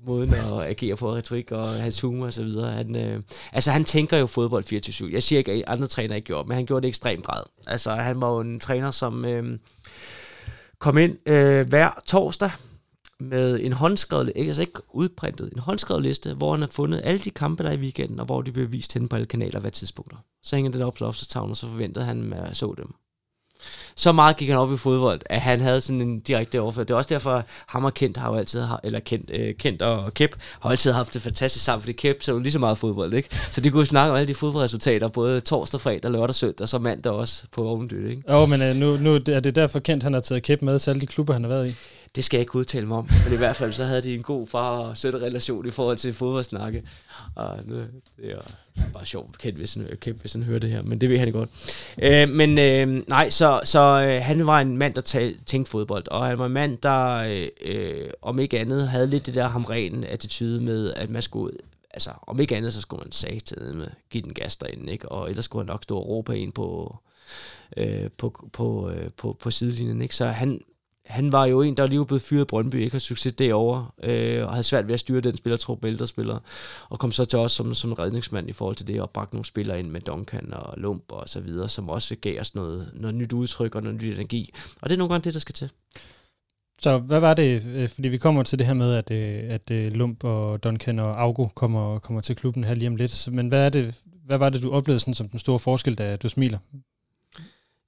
[0.06, 2.72] måden at agere på retorik og hans humor og så videre.
[2.72, 3.22] Han, øh,
[3.52, 4.64] altså han tænker jo fodbold
[5.08, 5.12] 24-7.
[5.12, 7.42] Jeg siger ikke, at andre træner ikke gjorde, men han gjorde det i ekstrem grad.
[7.66, 9.58] Altså han var jo en træner, som øh,
[10.78, 12.50] kom ind øh, hver torsdag
[13.20, 17.30] med en håndskrevet, altså ikke udprintet, en håndskrevet liste, hvor han har fundet alle de
[17.30, 19.70] kampe, der er i weekenden, og hvor de bliver vist hen på alle kanaler hver
[19.70, 20.16] tidspunkter.
[20.42, 22.94] Så hænger det op på loftetavlen, og så forventede han, at så dem
[23.96, 26.88] så meget gik han op i fodbold, at han havde sådan en direkte overført.
[26.88, 30.14] Det er også derfor, ham og Kent har jo altid, eller Kent, øh, Kent og
[30.14, 33.14] Kep har altid haft det fantastisk sammen, fordi Kep så jo lige så meget fodbold,
[33.14, 33.28] ikke?
[33.52, 36.78] Så de kunne snakke om alle de fodboldresultater, både torsdag, fredag, lørdag, søndag, og så
[36.78, 38.22] mandag også på Ovendyt, ikke?
[38.32, 40.90] Jo, men øh, nu, nu er det derfor Kent, han har taget Kep med til
[40.90, 41.74] alle de klubber, han har været i.
[42.16, 44.22] Det skal jeg ikke udtale mig om, men i hvert fald så havde de en
[44.22, 46.82] god far- og relation i forhold til fodboldsnakke.
[47.34, 48.40] Og nu, det er
[48.92, 51.32] bare sjovt kendt, hvis han, kendt, hvis han hører det her, men det ved han
[51.32, 51.50] godt.
[52.02, 56.08] Øh, men øh, nej, så, så øh, han var en mand, der tal, tænkte fodbold,
[56.08, 57.16] og han var en mand, der
[57.62, 61.56] øh, om ikke andet havde lidt det der hamren attitude med, at man skulle
[61.94, 65.08] altså om ikke andet, så skulle man sige til med, give den gas derinde, ikke?
[65.08, 66.96] og ellers skulle han nok stå og råbe ind på,
[67.76, 70.02] øh, på, på, øh, på, på sidelinjen.
[70.02, 70.16] Ikke?
[70.16, 70.60] Så han,
[71.06, 73.86] han var jo en, der lige var blevet fyret i Brøndby, ikke har succes derovre,
[74.02, 76.40] øh, og havde svært ved at styre den spillertrup med ældre spillere,
[76.88, 79.44] og kom så til os som, som redningsmand i forhold til det, og bragte nogle
[79.44, 83.14] spillere ind med Duncan og Lump og så videre, som også gav os noget, noget
[83.14, 84.54] nyt udtryk og noget ny energi.
[84.82, 85.70] Og det er nogle gange det, der skal til.
[86.80, 89.70] Så hvad var det, øh, fordi vi kommer til det her med, at, øh, at
[89.70, 93.48] øh, Lump og Duncan og Augo kommer, kommer til klubben her lige om lidt, men
[93.48, 96.28] hvad, er det, hvad var det, du oplevede sådan, som den store forskel, da du
[96.28, 96.58] smiler?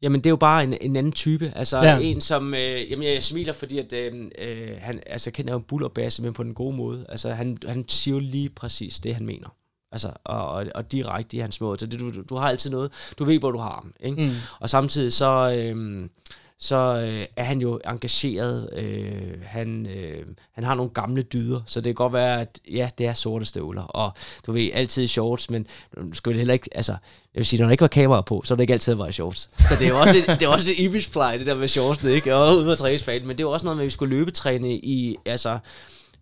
[0.02, 1.52] Jamen, det er jo bare en, en anden type.
[1.56, 1.98] Altså, ja.
[1.98, 2.54] en som...
[2.54, 6.32] Øh, jamen, jeg smiler, fordi at, øh, øh han altså, kender jo en bullerbasse, men
[6.32, 7.06] på den gode måde.
[7.08, 9.48] Altså, han, han siger jo lige præcis det, han mener.
[9.92, 11.78] Altså, og, og, og direkte i hans måde.
[11.78, 12.92] Så det, du, du har altid noget.
[13.18, 13.94] Du ved, hvor du har ham.
[14.00, 14.22] Ikke?
[14.22, 14.32] Mm.
[14.60, 15.52] Og samtidig så...
[15.58, 16.08] Øh,
[16.58, 18.70] så øh, er han jo engageret.
[18.72, 22.88] Øh, han, øh, han har nogle gamle dyder, så det kan godt være, at ja,
[22.98, 23.82] det er sorte støvler.
[23.82, 24.12] Og
[24.46, 25.66] du ved, altid i shorts, men
[25.96, 26.92] du skal vi heller ikke, altså,
[27.34, 29.06] jeg vil sige, når der ikke var kamera på, så er det ikke altid var
[29.06, 29.50] i shorts.
[29.58, 32.04] Så det er jo også, det er også et image play, det der med shorts,
[32.04, 32.34] ikke?
[32.34, 34.74] Og ude at træningsbanen, men det er jo også noget med, at vi skulle løbetræne
[34.74, 35.58] i, altså,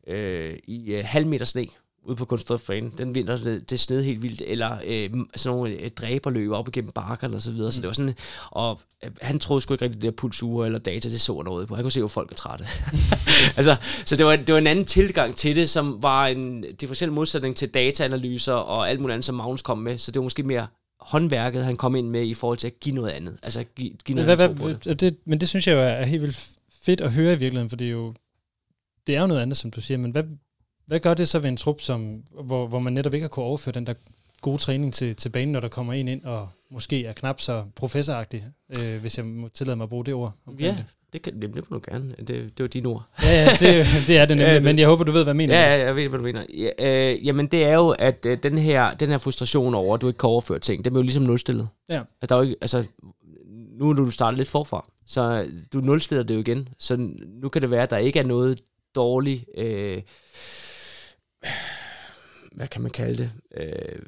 [0.06, 1.66] øh, i øh, halv meter sne
[2.04, 2.92] ude på kunststofbanen.
[2.98, 6.92] Den vinter, det, det sned helt vildt, eller øh, sådan nogle øh, dræberløb op igennem
[6.92, 7.68] bakkerne og så videre.
[7.68, 7.72] Mm.
[7.72, 8.14] Så det var sådan,
[8.50, 11.68] og øh, han troede sgu ikke rigtig, det der pulsure eller data, det så noget
[11.68, 11.74] på.
[11.74, 12.66] Han kunne se, hvor folk er trætte.
[13.58, 17.12] altså, så det var, det var en anden tilgang til det, som var en differentiel
[17.12, 19.98] modsætning til dataanalyser og alt muligt andet, som Magnus kom med.
[19.98, 20.66] Så det var måske mere
[21.00, 23.38] håndværket, han kom ind med i forhold til at give noget andet.
[23.42, 26.22] Altså give, give noget hvad, andet hvad, det, Men det synes jeg jo er helt
[26.22, 26.48] vildt
[26.82, 28.14] fedt at høre i virkeligheden, for det er jo,
[29.06, 30.22] det er jo noget andet, som du siger, men hvad,
[30.86, 33.46] hvad gør det så ved en trup, som, hvor, hvor man netop ikke har kunnet
[33.46, 33.94] overføre den der
[34.40, 37.64] gode træning til, til banen, når der kommer en ind og måske er knap så
[37.76, 38.44] professoragtig,
[38.78, 40.32] øh, hvis jeg må tillade mig at bruge det ord.
[40.60, 40.84] Ja, det.
[41.12, 42.14] Det, kan, det, det må du gerne.
[42.18, 43.02] Det, det var dine ord.
[43.22, 45.54] Ja, ja det, det er det nemlig, men jeg håber, du ved, hvad jeg mener.
[45.54, 46.44] Ja, ja jeg ved, hvad du mener.
[46.54, 50.00] Ja, øh, jamen, det er jo, at øh, den, her, den her frustration over, at
[50.00, 51.68] du ikke kan overføre ting, det er jo ligesom nulstillet.
[51.88, 52.02] Ja.
[52.22, 52.84] At der er jo ikke, altså,
[53.78, 56.68] nu er du startet lidt forfra, så du nulstiller det jo igen.
[56.78, 56.96] Så
[57.42, 58.60] nu kan det være, at der ikke er noget
[58.94, 59.44] dårligt...
[59.56, 60.02] Øh,
[62.54, 63.30] hvad kan man kalde det?
[63.56, 64.02] Øh,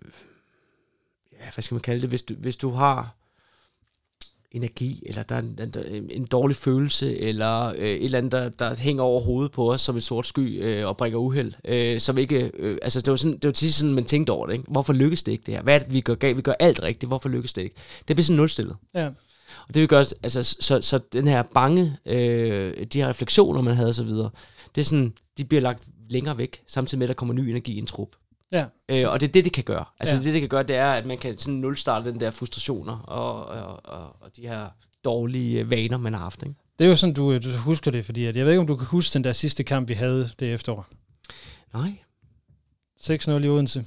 [1.33, 2.09] ja, hvad skal man kalde det?
[2.09, 3.17] Hvis du, hvis du har
[4.51, 5.43] energi, eller der er
[5.89, 9.73] en, en dårlig følelse, eller øh, et eller andet, der, der hænger over hovedet på
[9.73, 11.53] os som et sort sky øh, og bringer uheld.
[11.65, 14.47] Øh, som ikke, øh, altså det var, sådan, det var tit sådan, man tænkte over
[14.47, 14.53] det.
[14.53, 14.65] Ikke?
[14.69, 15.63] Hvorfor lykkes det ikke det her?
[15.63, 16.37] Hvad er det, vi gør galt?
[16.37, 17.11] Vi gør alt rigtigt.
[17.11, 17.77] Hvorfor lykkes det ikke?
[18.09, 18.77] Det bliver sådan nulstillet.
[18.95, 19.07] Ja.
[19.69, 23.77] Og det vil gøre, altså, så, så den her bange, øh, de her refleksioner, man
[23.77, 24.09] havde osv.,
[24.75, 27.73] det er sådan, de bliver lagt længere væk, samtidig med, at der kommer ny energi
[27.73, 28.09] i en trup.
[28.53, 28.65] Ja.
[28.89, 29.85] Øh, og det er det, det kan gøre.
[30.01, 30.23] Altså ja.
[30.23, 33.47] det, det kan gøre, det er, at man kan sådan nulstarte den der frustrationer og,
[33.47, 34.69] og, og, og de her
[35.05, 36.43] dårlige vaner, man har haft.
[36.43, 36.55] Ikke?
[36.79, 38.77] Det er jo sådan, du, du husker det, fordi at, jeg ved ikke, om du
[38.77, 40.87] kan huske den der sidste kamp, vi havde det efterår.
[41.75, 41.93] Nej.
[43.01, 43.85] 6-0 i Odense.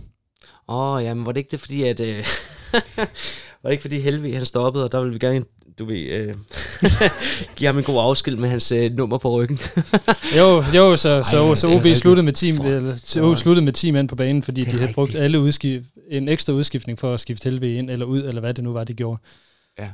[0.67, 1.99] Åh, oh, jamen var det ikke det, fordi at...
[1.99, 2.25] Øh,
[3.63, 5.45] var det ikke fordi Helve han stoppede, og der ville vi gerne,
[5.79, 5.97] du ved...
[5.97, 6.35] Øh,
[7.55, 9.59] give ham en god afskil med hans øh, nummer på ryggen.
[10.37, 13.73] jo, jo, så, Ej, så, så OB sluttede med, team, eller, så OB sluttede med
[13.73, 17.19] 10 mand på banen, fordi de havde brugt alle udskift, en ekstra udskiftning for at
[17.19, 19.21] skifte helvede ind eller ud, eller hvad det nu var, de gjorde.
[19.79, 19.89] Ja.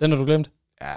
[0.00, 0.50] Den har du glemt?
[0.82, 0.94] Ja,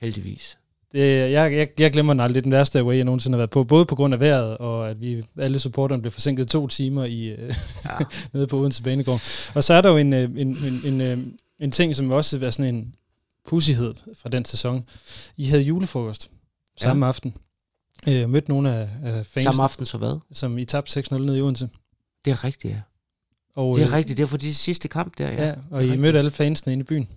[0.00, 0.56] heldigvis.
[0.92, 2.44] Det, jeg, jeg, jeg glemmer den aldrig.
[2.44, 3.64] Den værste away, jeg nogensinde har været på.
[3.64, 7.28] Både på grund af vejret, og at vi alle supporterne blev forsinket to timer i,
[7.28, 7.54] øh,
[7.84, 8.04] ja.
[8.32, 9.20] nede på Odense Banegård.
[9.54, 12.50] Og så er der jo en, øh, en, en, en, en, ting, som også er
[12.50, 12.94] sådan en
[13.44, 14.88] pussighed fra den sæson.
[15.36, 16.30] I havde julefrokost
[16.76, 17.08] samme ja.
[17.08, 17.34] aften.
[18.08, 19.44] Øh, mødte nogle af, af fans.
[19.44, 20.18] Samme aften så hvad?
[20.32, 21.68] Som I tabte 6-0 nede i Odense.
[22.24, 22.80] Det er rigtigt, ja.
[23.54, 25.46] Og, det er rigtigt, det er for de sidste kamp der, ja.
[25.46, 26.00] ja og I rigtigt.
[26.00, 27.08] mødte alle fansene inde i byen.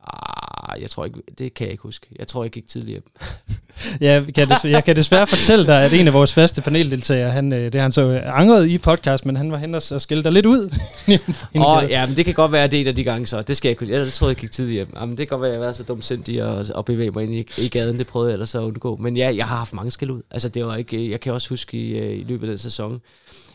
[0.00, 2.06] Ah, jeg tror ikke, det kan jeg ikke huske.
[2.18, 3.02] Jeg tror, jeg gik tidligere.
[4.00, 7.50] ja, kan desværre, jeg kan desværre fortælle dig, at en af vores faste paneldeltagere, han,
[7.50, 10.46] det har han så angret i podcast, men han var hen og skældte dig lidt
[10.46, 10.74] ud.
[11.54, 13.26] Åh, oh, ja, men det kan godt være, at det er en af de gange
[13.26, 13.42] så.
[13.42, 13.92] Det skal jeg kunne.
[13.92, 14.86] Jeg tror, jeg gik tidligere.
[15.00, 17.34] Jamen, det kan godt være, at jeg været så dumsindig at, at bevæge mig ind
[17.34, 17.98] i, i gaden.
[17.98, 18.96] Det prøvede jeg ellers at undgå.
[18.96, 20.22] Men ja, jeg har haft mange skæld ud.
[20.30, 23.00] Altså, det var ikke, jeg kan også huske i, i løbet af den sæson,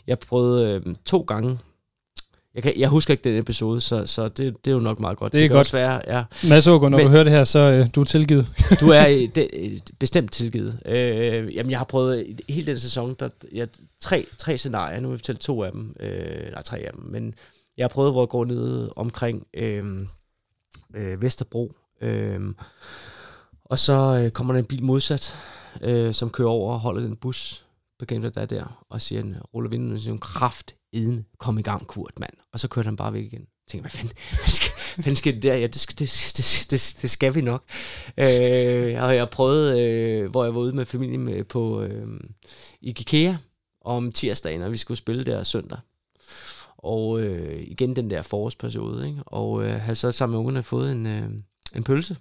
[0.08, 1.58] jeg prøvede øh, to gange
[2.56, 5.18] jeg, kan, jeg husker ikke den episode, så, så det, det er jo nok meget
[5.18, 5.34] godt.
[5.34, 5.74] Det er det godt.
[5.74, 6.24] Være, ja.
[6.50, 8.48] Mads Ågaard, når Men, du hører det her, så øh, du er tilgivet.
[8.82, 10.80] du er det, bestemt tilgivet.
[10.86, 13.68] Øh, jamen, jeg har prøvet hele den sæson, der, jeg,
[14.00, 17.04] tre, tre scenarier, nu vil jeg fortælle to af dem, øh, nej, tre af dem,
[17.04, 17.34] men
[17.78, 19.86] jeg har prøvet, hvor jeg går ned omkring øh,
[20.96, 22.40] øh, Vesterbro, øh,
[23.66, 25.38] og så øh, kommer der en bil modsat,
[25.82, 27.66] øh, som kører over og holder den bus,
[28.00, 31.88] bekendt der er der, og siger, ruller vinduet og siger, kraft eden, kom i gang,
[31.88, 32.34] Kurt, mand.
[32.54, 33.40] Og så kørte han bare væk igen.
[33.40, 34.72] Jeg tænkte, hvad fanden, hvad skal,
[35.04, 35.56] hvad skal det der?
[35.56, 37.64] Ja, det, skal, det, det, det, det skal vi nok.
[38.18, 42.20] Øh, og jeg prøvede, øh, hvor jeg var ude med familien med, på, øh,
[42.82, 43.36] i IKEA
[43.82, 45.80] om tirsdagen, og vi skulle spille der søndag.
[46.78, 49.24] Og øh, igen den der forårsperiode, ikke?
[49.26, 51.30] Og øh, havde så sammen med ungerne fået en, øh,
[51.76, 52.18] en pølse.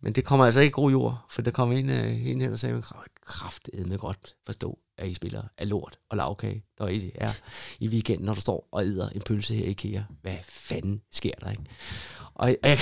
[0.00, 2.58] Men det kommer altså ikke god jord, for der kom en, øh, en hen og
[2.58, 2.82] sagde, man
[3.26, 7.32] kraftedeme godt forstå, at I spiller af lort og lavkage, der I er
[7.80, 10.02] i weekenden, når du står og æder en pølse her i IKEA.
[10.22, 11.62] Hvad fanden sker der, ikke?
[12.40, 12.78] Og, og, jeg,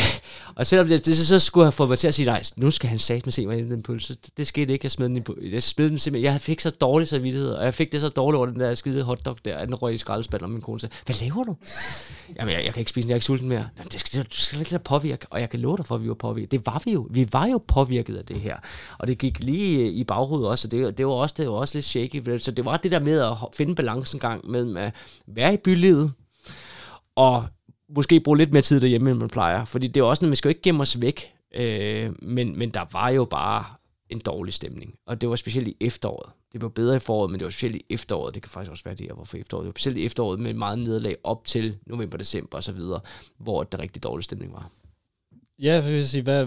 [0.54, 2.88] og selvom det, det, så skulle have få mig til at sige, nej, nu skal
[2.88, 4.14] han satme se mig i den pølse.
[4.14, 6.32] Det, det skete ikke, jeg smed den, i, jeg smed den simpelthen.
[6.32, 9.02] Jeg fik så dårlig samvittighed, og jeg fik det så dårligt over den der skide
[9.02, 11.56] hotdog der, den røg i skraldespanden, og min kone sagde, hvad laver du?
[12.36, 13.68] Jamen, jeg, jeg kan ikke spise den, jeg er ikke sulten mere.
[13.78, 16.02] Jamen, det skal, du skal ikke lade påvirke, og jeg kan love dig for, at
[16.02, 16.50] vi var påvirket.
[16.50, 17.08] Det var vi jo.
[17.10, 18.56] Vi var jo påvirket af det her.
[18.98, 21.54] Og det gik lige øh, i baghovedet også, og det, det, var også, det var
[21.54, 22.38] også lidt shaky.
[22.38, 24.94] Så det var det der med at finde balancen gang med at
[25.26, 26.12] være i bylivet,
[27.16, 27.44] og
[27.94, 29.64] måske bruge lidt mere tid derhjemme, end man plejer.
[29.64, 31.32] Fordi det er også noget, vi skal jo ikke gemme os væk.
[31.54, 33.64] Øh, men, men der var jo bare
[34.10, 34.94] en dårlig stemning.
[35.06, 36.32] Og det var specielt i efteråret.
[36.52, 38.34] Det var bedre i foråret, men det var specielt i efteråret.
[38.34, 39.64] Det kan faktisk også være det, var for efteråret.
[39.64, 43.00] Det var specielt i efteråret med meget nederlag op til november, december og så videre,
[43.38, 44.70] hvor der rigtig dårlig stemning var.
[45.58, 46.46] Ja, så vil jeg sige, hvad,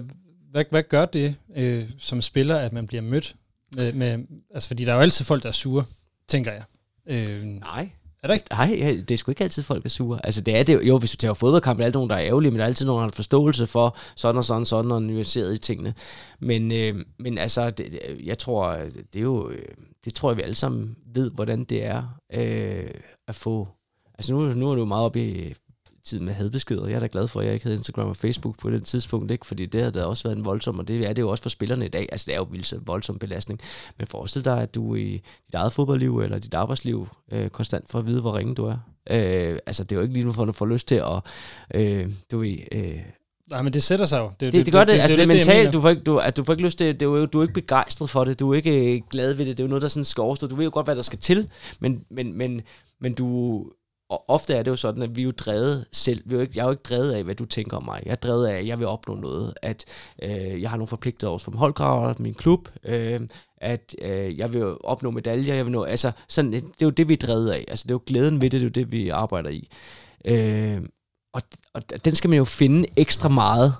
[0.51, 3.35] hvad, hvad gør det øh, som spiller, at man bliver mødt
[3.75, 5.85] med, med, altså fordi der er jo altid folk, der er sure,
[6.27, 6.63] tænker jeg.
[7.05, 7.89] Øh, Nej,
[8.23, 8.47] er det ikke?
[8.51, 10.25] Nej, det er sgu ikke altid folk er sure.
[10.25, 12.51] Altså det er det jo, hvis du tager fodboldkamp, er der nogen, der er ærgerlige,
[12.51, 15.53] men der er altid nogen, der har forståelse for sådan og sådan, sådan og nuanceret
[15.53, 15.93] i tingene.
[16.39, 18.73] Men, øh, men altså, det, jeg tror,
[19.13, 19.65] det er jo, øh,
[20.05, 22.03] det tror jeg, vi alle sammen ved, hvordan det er
[22.33, 22.91] øh,
[23.27, 23.67] at få,
[24.13, 25.53] altså nu, nu er du meget oppe i
[26.03, 26.87] tid med hadbeskeder.
[26.87, 29.31] Jeg er da glad for, at jeg ikke havde Instagram og Facebook på det tidspunkt,
[29.31, 29.45] ikke?
[29.45, 31.49] fordi det havde da også været en voldsom, og det er det jo også for
[31.49, 32.07] spillerne i dag.
[32.11, 33.59] Altså det er jo vildt voldsom belastning.
[33.97, 35.11] Men forestil dig, at du i
[35.47, 38.77] dit eget fodboldliv eller dit arbejdsliv øh, konstant for at vide, hvor ringe du er.
[39.09, 41.23] Øh, altså det er jo ikke lige nu, for at du får lyst til at,
[41.73, 42.99] øh, du ved, øh,
[43.51, 44.25] Nej, men det sætter sig jo.
[44.25, 44.93] Det, det, det, det gør det.
[44.93, 45.73] det altså, det, det, det mentalt.
[45.73, 47.01] Du får, ikke, du, at du får ikke lyst til det.
[47.01, 48.39] Er du er ikke begejstret for det.
[48.39, 49.57] Du er ikke øh, glad ved det.
[49.57, 50.47] Det er jo noget, der sådan skal overstå.
[50.47, 51.49] Du ved jo godt, hvad der skal til.
[51.79, 52.61] Men, men, men,
[52.99, 53.65] men du,
[54.11, 56.23] og ofte er det jo sådan, at vi er jo drevet selv.
[56.25, 58.01] Vi er jo ikke, jeg er jo ikke drevet af, hvad du tænker om mig.
[58.05, 59.53] Jeg er drevet af, at jeg vil opnå noget.
[59.61, 59.85] At
[60.21, 62.69] øh, jeg har nogle forpligtelser som holdgraver, min klub.
[62.83, 63.19] Øh,
[63.57, 65.55] at øh, jeg vil opnå medaljer.
[65.55, 67.65] Jeg vil nå, altså, sådan, det er jo det, vi er drevet af.
[67.67, 69.69] Altså, det er jo glæden ved det, det er jo det, vi arbejder i.
[70.25, 70.81] Øh,
[71.33, 71.41] og,
[71.73, 73.73] og den skal man jo finde ekstra meget.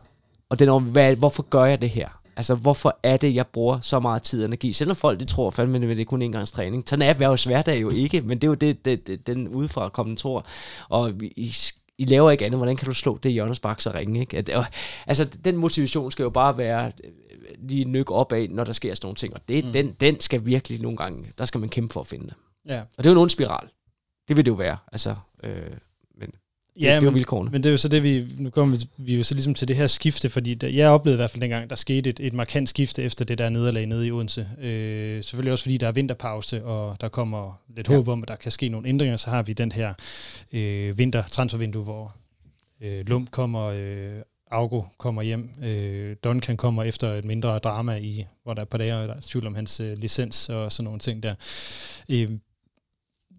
[0.49, 2.20] Og den, hvad, hvorfor gør jeg det her?
[2.35, 4.73] Altså, hvorfor er det, jeg bruger så meget tid og energi?
[4.73, 6.83] Selvom folk de tror fandme, at det er kun en gangs træning.
[6.87, 9.89] Sådan er jo hverdag jo ikke, men det er jo det, det, det den udefra
[9.89, 10.45] kommende tror.
[10.89, 11.55] Og I,
[11.97, 12.59] I laver ikke andet.
[12.59, 14.19] Hvordan kan du slå det hjørnespark så ringe?
[14.19, 14.37] Ikke?
[14.37, 14.65] At, og,
[15.07, 17.11] altså, den motivation skal jo bare være øh,
[17.59, 19.33] lige nyk op af, når der sker sådan nogle ting.
[19.33, 19.73] Og det, mm.
[19.73, 22.33] den, den skal virkelig nogle gange, der skal man kæmpe for at finde det.
[22.65, 22.79] Ja.
[22.79, 23.67] Og det er jo en ond spiral.
[24.27, 24.77] Det vil det jo være.
[24.91, 25.71] Altså, øh,
[26.81, 27.51] Ja, det, det var vilkårene.
[27.51, 29.75] Men det er jo så det, vi, nu kommer vi jo så ligesom til det
[29.75, 32.69] her skifte, fordi der, jeg oplevede i hvert fald dengang, der skete et, et markant
[32.69, 34.47] skifte efter det der nederlag nede i Odense.
[34.61, 37.95] Øh, selvfølgelig også fordi der er vinterpause, og der kommer lidt ja.
[37.95, 39.93] håb om, at der kan ske nogle ændringer, så har vi den her
[40.51, 42.15] øh, vintertransfervindue, hvor
[42.81, 45.49] øh, Lump kommer, øh, Augo kommer hjem.
[45.63, 49.07] Øh, Duncan kommer efter et mindre drama, i, hvor der er et par dage, og
[49.07, 51.35] der er tvivl om hans øh, licens og sådan nogle ting der.
[52.09, 52.29] Øh,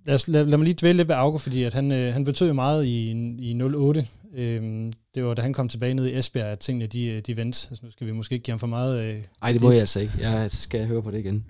[0.05, 2.25] lad, os, lad, lad mig lige dvæle lidt ved Augo, fordi at han, øh, han
[2.25, 4.07] betød jo meget i, i 08.
[4.35, 7.67] Øh, det var da han kom tilbage ned i Esbjerg, at tingene de, de vendte.
[7.71, 9.01] Altså, nu skal vi måske ikke give ham for meget...
[9.01, 10.13] Øh, Nej, det må jeg altså ikke.
[10.21, 11.35] Jeg skal jeg høre på det igen.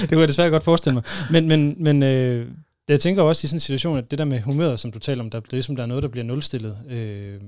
[0.00, 1.02] det kunne jeg desværre godt forestille mig.
[1.30, 2.48] Men, men, men øh,
[2.88, 5.22] jeg tænker også i sådan en situation, at det der med humøret, som du taler
[5.22, 6.78] om, der, det er ligesom, der er noget, der bliver nulstillet.
[6.90, 7.40] Øh,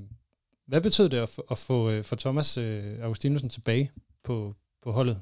[0.67, 3.91] hvad betød det at, få, at få, øh, få Thomas øh, Augustinusen tilbage
[4.25, 5.21] på, på holdet?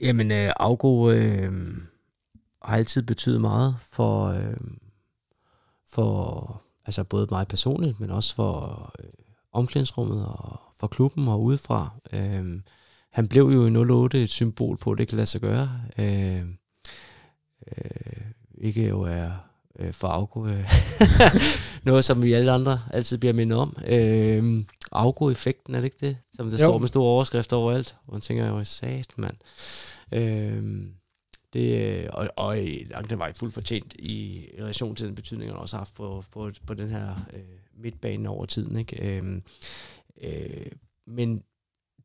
[0.00, 1.52] Jamen, øh, Augo øh,
[2.62, 4.56] har altid betydet meget for, øh,
[5.90, 9.10] for altså både mig personligt, men også for øh,
[9.52, 11.90] omklædningsrummet og for klubben og udefra.
[12.12, 12.60] Øh,
[13.10, 15.70] han blev jo i 08 et symbol på, at det kan lade sig gøre.
[15.98, 16.44] Øh,
[17.76, 18.22] øh,
[18.58, 19.30] ikke jo er
[19.78, 20.46] øh, for Augo.
[20.46, 20.72] Øh.
[21.84, 23.76] Noget, som vi alle andre altid bliver mindet om.
[23.86, 26.16] Øh, Augo-effekten, er det ikke det?
[26.34, 26.66] Som der jo.
[26.66, 27.96] står med store overskrifter overalt.
[28.04, 29.36] Hvor man tænker, jo, sat, mand.
[30.12, 30.62] Øh,
[31.52, 35.50] det, øh, og, og øh, langt den var fuldt fortjent i relation til den betydning,
[35.50, 37.42] han også har haft på, på, på den her øh,
[37.74, 38.76] midtbane over tiden.
[38.76, 39.18] Ikke?
[39.18, 39.42] Øh,
[40.22, 40.66] øh,
[41.06, 41.42] men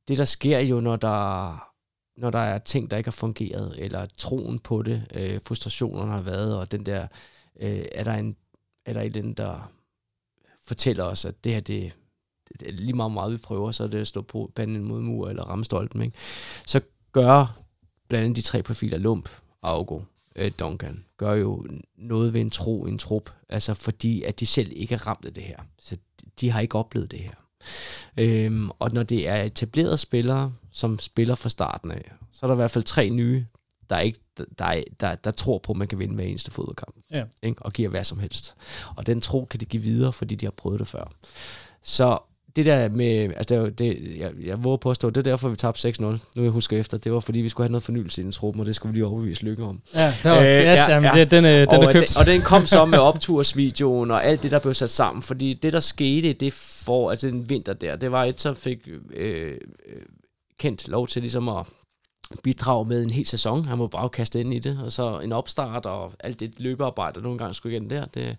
[0.07, 1.71] det, der sker jo, når der,
[2.17, 6.21] når der er ting, der ikke har fungeret, eller troen på det, øh, frustrationerne har
[6.21, 7.07] været, og den der,
[7.59, 8.35] øh, er der en,
[8.85, 9.71] er der en, der
[10.61, 11.95] fortæller os, at det her, det,
[12.59, 15.29] det lige meget meget vi prøver, så er det at stå på panden mod mur
[15.29, 16.17] eller ramme stolpen, ikke?
[16.65, 16.81] så
[17.11, 17.64] gør
[18.07, 19.29] blandt andet de tre profiler, Lump,
[19.61, 20.01] Augo,
[20.35, 21.65] øh, Duncan, gør jo
[21.97, 25.33] noget ved en tro, en trup, altså fordi at de selv ikke er ramt af
[25.33, 25.57] det her.
[25.79, 25.97] Så
[26.39, 27.33] de har ikke oplevet det her.
[28.17, 32.55] Øhm, og når det er etablerede spillere, som spiller fra starten af, så er der
[32.55, 33.45] i hvert fald tre nye,
[33.89, 34.19] der, ikke,
[34.57, 36.95] der, der, der tror på, at man kan vinde hver eneste fodboldkamp.
[37.11, 37.25] Ja.
[37.43, 37.61] Ikke?
[37.61, 38.55] Og giver hvad som helst.
[38.95, 41.11] Og den tro kan de give videre, fordi de har prøvet det før.
[41.81, 42.19] Så
[42.55, 45.89] det der med, altså det, det, jeg, jeg våger påstå, det er derfor, vi tabte
[45.89, 46.03] 6-0.
[46.03, 48.59] Nu jeg husker efter, det var fordi, vi skulle have noget fornyelse i den truppen,
[48.59, 49.81] og det skulle vi lige overbevise Lykke om.
[49.93, 51.19] Ja, det var, øh, yes, ja, jamen, ja.
[51.19, 52.09] Det, den, øh, den og, er købt.
[52.09, 55.53] Den, og den kom så med optursvideoen og alt det, der blev sat sammen, fordi
[55.53, 59.45] det, der skete det for, at den vinter der, det var et, så fik øh,
[59.45, 59.57] øh,
[60.59, 61.65] kendt lov til ligesom at
[62.43, 63.65] bidrage med en hel sæson.
[63.65, 67.15] Han må bare kaste ind i det, og så en opstart og alt det løbearbejde,
[67.15, 68.37] der nogle gange skulle igen der, det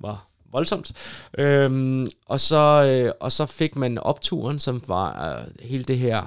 [0.00, 0.92] var voldsomt.
[1.38, 6.22] Øhm, og, så, øh, og så fik man opturen, som var øh, hele det her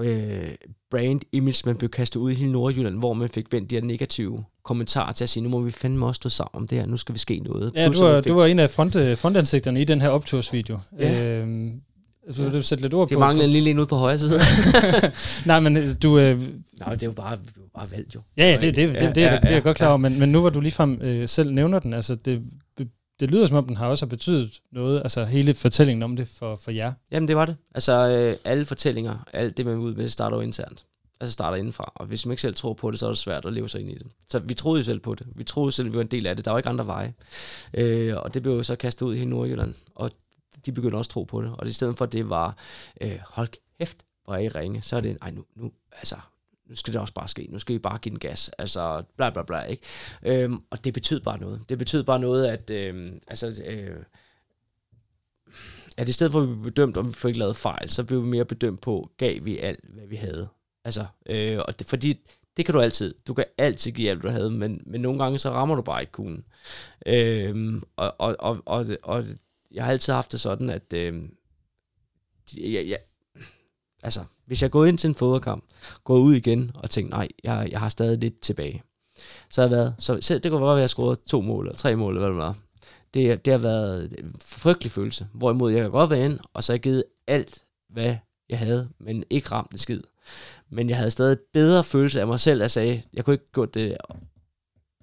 [0.00, 0.48] øh,
[0.90, 3.82] brand image, man blev kastet ud i hele Nordjylland, hvor man fik vendt de her
[3.82, 6.86] negative kommentarer til at sige, nu må vi fandme også stå sammen om det her,
[6.86, 7.72] nu skal vi ske noget.
[7.74, 8.28] Ja, du var, fik...
[8.28, 10.78] du var en af front, øh, frontansigterne i den her optursvideo.
[10.98, 11.40] Ja.
[11.40, 11.80] Øhm,
[12.26, 13.20] Altså, vil du sætte lidt ord det på?
[13.20, 14.40] Det mangler en lille en ud på højre side.
[15.46, 16.18] Nej, men øh, du...
[16.18, 16.42] Øh,
[16.78, 18.20] Nej, det er jo bare, det bare valgt jo.
[18.36, 19.96] Ja, ja, det, det, det, det, det, ja, det, det er jeg godt klar over,
[19.96, 22.42] men, men nu hvor du ligefrem øh, selv nævner den, altså det,
[23.20, 26.56] det lyder som om, den har også betydet noget, altså hele fortællingen om det for,
[26.56, 26.92] for jer.
[27.10, 27.56] Jamen det var det.
[27.74, 30.86] Altså øh, alle fortællinger, alt det man ud med, starter jo internt.
[31.20, 31.92] Altså starter indenfra.
[31.94, 33.80] Og hvis man ikke selv tror på det, så er det svært at leve sig
[33.80, 34.06] ind i det.
[34.28, 35.26] Så vi troede jo selv på det.
[35.34, 36.44] Vi troede selv, at vi var en del af det.
[36.44, 37.14] Der var ikke andre veje.
[37.74, 39.74] Øh, og det blev jo så kastet ud i hele Nordjylland.
[39.94, 40.10] Og
[40.66, 41.52] de begyndte også at tro på det.
[41.58, 42.56] Og i stedet for, at det var,
[43.00, 46.16] øh, hold kæft, hvor er I ringe, så er det, ej nu, nu, altså,
[46.70, 49.30] nu skal det også bare ske, nu skal vi bare give den gas, altså bla
[49.30, 49.82] bla bla, ikke?
[50.22, 51.64] Øhm, og det betød bare noget.
[51.68, 53.96] Det betød bare noget, at, øh, altså, øh,
[55.96, 58.22] at i stedet for at vi blev bedømt, om vi fik lavet fejl, så blev
[58.22, 60.48] vi mere bedømt på, gav vi alt, hvad vi havde.
[60.84, 62.20] Altså, øh, og det, fordi
[62.56, 63.14] det kan du altid.
[63.26, 66.00] Du kan altid give alt, du havde, men, men nogle gange så rammer du bare
[66.00, 66.44] ikke kuglen.
[67.06, 69.24] Øh, og, og, og, og, og
[69.70, 71.22] jeg har altid haft det sådan, at øh,
[72.56, 72.98] jeg, jeg,
[74.02, 75.64] altså, hvis jeg går ind til en fodboldkamp,
[76.04, 78.82] går ud igen og tænker, nej, jeg, jeg har stadig lidt tilbage.
[79.50, 81.76] Så har jeg været, så selv, det kunne være, at jeg scoret to mål, eller
[81.76, 82.56] tre mål, eller hvad det var.
[83.14, 85.26] Det, det har været en frygtelig følelse.
[85.32, 88.16] Hvorimod jeg kan godt være ind, og så har jeg givet alt, hvad
[88.48, 90.00] jeg havde, men ikke ramt det skid.
[90.70, 93.52] Men jeg havde stadig bedre følelse af mig selv, at jeg sagde, jeg kunne ikke
[93.52, 93.96] gjort det,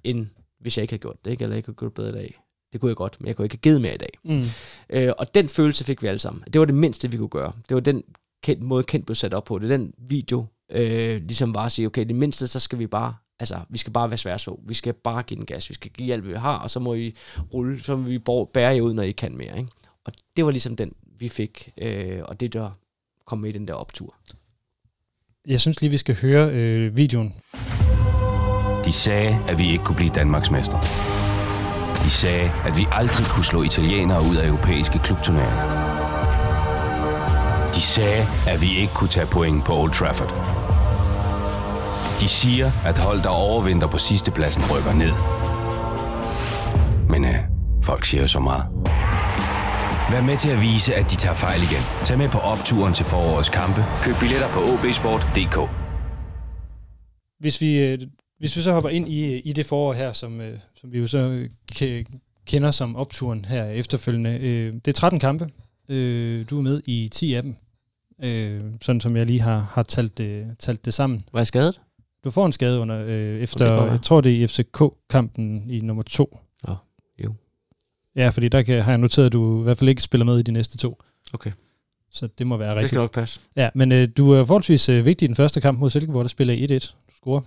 [0.03, 0.27] end
[0.59, 1.43] hvis jeg ikke havde gjort det, ikke?
[1.43, 2.39] eller jeg kunne gjort det bedre i dag.
[2.73, 4.19] Det kunne jeg godt, men jeg kunne ikke have givet mere i dag.
[4.23, 4.43] Mm.
[4.89, 6.43] Øh, og den følelse fik vi alle sammen.
[6.53, 7.51] Det var det mindste, vi kunne gøre.
[7.69, 8.03] Det var den
[8.43, 9.59] kendt, måde, Kent blev sat op på.
[9.59, 12.87] Det er den video, øh, ligesom bare at sige, okay, det mindste, så skal vi
[12.87, 14.59] bare, altså, vi skal bare være svære så.
[14.67, 15.69] Vi skal bare give den gas.
[15.69, 17.15] Vi skal give alt, hvad vi har, og så må vi
[17.53, 18.19] rulle, så må vi
[18.53, 19.57] bære jer ud, når I kan mere.
[19.57, 19.71] Ikke?
[20.05, 22.71] Og det var ligesom den, vi fik, øh, og det der
[23.25, 24.15] kom med i den der optur.
[25.47, 27.33] Jeg synes lige, vi skal høre øh, videoen.
[28.85, 30.79] De sagde, at vi ikke kunne blive Danmarksmester.
[32.03, 35.86] De sagde, at vi aldrig kunne slå italienere ud af europæiske klubturneringer.
[37.77, 40.31] De sagde, at vi ikke kunne tage point på Old Trafford.
[42.21, 45.13] De siger, at hold, der overvinder på sidste pladsen, rykker ned.
[47.09, 47.35] Men øh,
[47.83, 48.63] folk siger jo så meget.
[50.11, 51.83] Vær med til at vise, at de tager fejl igen.
[52.05, 53.81] Tag med på opturen til forårets kampe.
[54.03, 55.57] Køb billetter på obsport.dk.
[57.39, 57.97] Hvis vi, øh,
[58.39, 61.07] hvis vi så hopper ind i, i det forår her, som, øh, som vi jo
[61.07, 61.47] så
[61.81, 62.05] øh,
[62.45, 64.31] kender som opturen her efterfølgende.
[64.85, 65.49] Det er 13 kampe.
[66.49, 67.55] Du er med i 10 af dem.
[68.81, 71.25] Sådan som jeg lige har, har talt, det, talt det sammen.
[71.33, 71.81] Var jeg skadet?
[72.23, 73.05] Du får en skade under,
[73.35, 76.39] efter, jeg tror det er i FCK-kampen i nummer 2.
[76.67, 76.73] Ja,
[77.23, 77.33] jo.
[78.15, 80.39] Ja, fordi der kan, har jeg noteret, at du i hvert fald ikke spiller med
[80.39, 81.01] i de næste to.
[81.33, 81.51] Okay.
[82.11, 82.81] Så det må være rigtigt.
[82.81, 83.39] Det skal nok passe.
[83.55, 86.29] Ja, men øh, du er forholdsvis øh, vigtig i den første kamp mod Silkeborg, der
[86.29, 86.95] spiller 1-1.
[87.07, 87.39] Du scorer.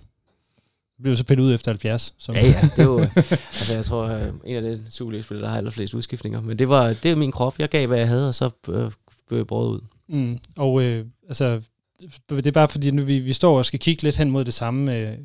[0.97, 2.15] Du blev så pillet ud efter 70.
[2.17, 2.61] Som ja, ja.
[2.75, 6.41] Det er jo, altså, jeg tror, øh, en af de Superliga-spillere, der har allerflest udskiftninger.
[6.41, 7.59] Men det var, det var min krop.
[7.59, 8.91] Jeg gav, hvad jeg havde, og så øh,
[9.27, 9.81] blev jeg brugt ud.
[10.11, 10.39] Mm.
[10.57, 11.61] Og øh, altså,
[12.29, 14.53] det er bare fordi, nu vi, vi står og skal kigge lidt hen mod det
[14.53, 15.17] samme øh,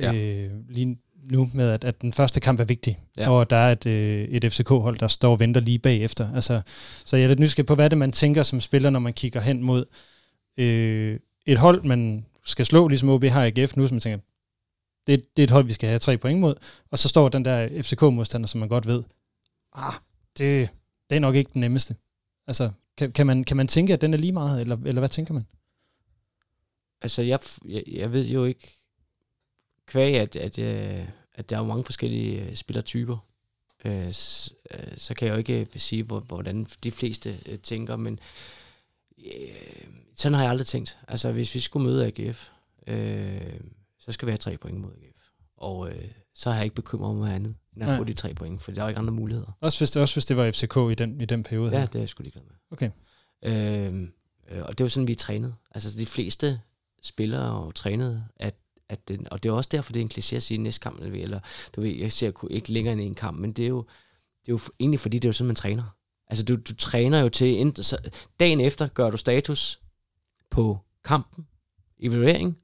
[0.00, 0.14] ja.
[0.14, 0.98] øh, lige
[1.30, 3.30] nu med, at, at den første kamp er vigtig, ja.
[3.30, 6.34] og der er et, øh, et FCK-hold, der står og venter lige bagefter.
[6.34, 6.60] Altså,
[7.04, 9.40] så jeg er lidt nysgerrig på, hvad det man tænker som spiller, når man kigger
[9.40, 9.84] hen mod
[10.56, 14.18] øh, et hold, man skal slå, ligesom OB har AGF nu, som man tænker,
[15.06, 16.54] det, det er et hold, vi skal have tre point mod,
[16.90, 19.02] og så står den der FCK-modstander, som man godt ved,
[19.72, 19.92] ah,
[20.38, 20.68] det,
[21.10, 21.96] det er nok ikke den nemmeste.
[22.46, 22.70] Altså,
[23.00, 25.34] kan, kan, man, kan man tænke, at den er lige meget, eller, eller hvad tænker
[25.34, 25.46] man?
[27.02, 28.76] Altså, jeg, jeg, jeg ved jo ikke,
[29.86, 33.16] kvæg, at, at, øh, at der er mange forskellige øh, spillertyper,
[33.84, 34.12] øh, øh,
[34.96, 38.20] så, kan jeg jo ikke sige, hvordan de fleste tænker, men
[40.16, 40.98] sådan har jeg aldrig tænkt.
[41.08, 42.48] Altså, hvis vi skulle møde AGF,
[42.86, 43.60] øh,
[43.98, 45.28] så skal vi have tre point mod AGF.
[45.56, 47.96] Og øh, så har jeg ikke bekymret mig andet, end at Nej.
[47.96, 49.56] få de tre point, for der er jo ikke andre muligheder.
[49.60, 51.72] Også hvis det, også hvis det var FCK i den, i den periode?
[51.72, 51.86] Ja, her.
[51.86, 52.54] det er jeg sgu ligeglad med.
[52.70, 52.90] Okay.
[53.42, 54.08] Øh,
[54.62, 55.54] og det var sådan, vi trænede.
[55.70, 56.60] Altså, de fleste
[57.02, 58.54] spillere og trænede, at
[58.90, 61.00] at den, og det er også derfor, det er en kliché at sige næste kamp,
[61.00, 61.40] eller
[61.76, 63.84] du ved, jeg ser ikke længere end en kamp, men det er jo,
[64.40, 65.96] det er jo egentlig fordi, det er jo sådan, man træner.
[66.26, 67.98] Altså, du, du træner jo til, så
[68.40, 69.80] dagen efter gør du status
[70.50, 71.46] på kampen,
[72.00, 72.58] evaluering,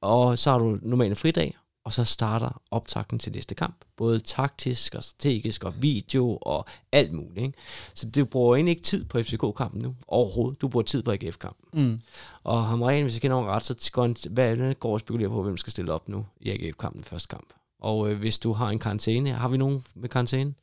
[0.00, 3.76] og så har du normalt en fridag, og så starter optakten til næste kamp.
[3.96, 7.46] Både taktisk og strategisk og video og alt muligt.
[7.46, 7.58] Ikke?
[7.94, 10.60] Så du bruger egentlig ikke tid på FCK-kampen nu overhovedet.
[10.60, 11.84] Du bruger tid på AGF-kampen.
[11.84, 12.00] Mm.
[12.44, 15.42] Og Hamren, hvis jeg kender nogen ret, så går, en, hvad går og spekulerer på,
[15.42, 17.52] hvem skal stille op nu i AGF-kampen første kamp.
[17.80, 20.54] Og øh, hvis du har en karantæne, har vi nogen med karantæne?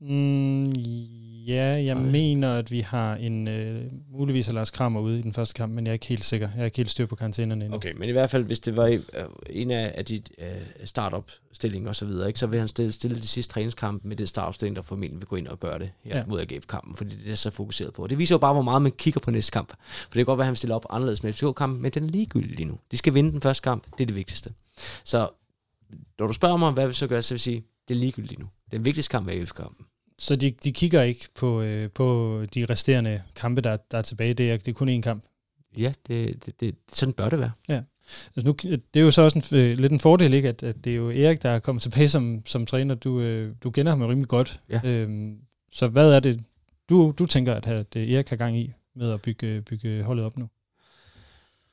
[0.00, 0.70] Mm,
[1.46, 2.10] ja, jeg okay.
[2.10, 5.86] mener, at vi har en øh, muligvis Lars Kramer ude i den første kamp, men
[5.86, 6.48] jeg er ikke helt sikker.
[6.54, 7.76] Jeg er ikke helt styr på karantænerne endnu.
[7.76, 9.00] Okay, men i hvert fald, hvis det var øh,
[9.50, 10.46] en af, af de øh,
[10.84, 14.82] startup-stillinger og så så vil han stille, stille de sidste træningskamp med det startup-stilling, der
[14.82, 16.24] formentlig vil gå ind og gøre det her ja.
[16.28, 18.02] mod AGF-kampen, fordi det er så fokuseret på.
[18.02, 19.68] Og det viser jo bare, hvor meget man kigger på næste kamp.
[19.88, 22.08] For det kan godt være, at han stiller op anderledes med FCK-kampen, men den er
[22.08, 22.78] ligegyldig lige nu.
[22.92, 24.50] De skal vinde den første kamp, det er det vigtigste.
[25.04, 25.28] Så
[26.18, 28.30] når du spørger mig, hvad vil så gøre, så vil jeg sige, det er ligegyldigt
[28.30, 28.48] lige nu.
[28.72, 29.86] Den vigtigste kamp er AGF-kampen.
[30.18, 34.34] Så de, de kigger ikke på, øh, på de resterende kampe, der, der er tilbage.
[34.34, 35.24] Det er, det er kun én kamp.
[35.78, 37.50] Ja, det, det, det, sådan bør det være.
[37.68, 37.82] Ja.
[38.36, 38.52] Altså nu,
[38.94, 40.48] det er jo så også en, øh, lidt en fordel, ikke?
[40.48, 42.94] At, at det er jo Erik, der er kommet tilbage som, som træner.
[42.94, 44.60] Du, øh, du kender ham jo rimelig godt.
[44.70, 44.80] Ja.
[44.84, 45.38] Øhm,
[45.72, 46.44] så hvad er det,
[46.88, 50.36] du, du tænker, at, at Erik har gang i med at bygge, bygge holdet op
[50.36, 50.48] nu?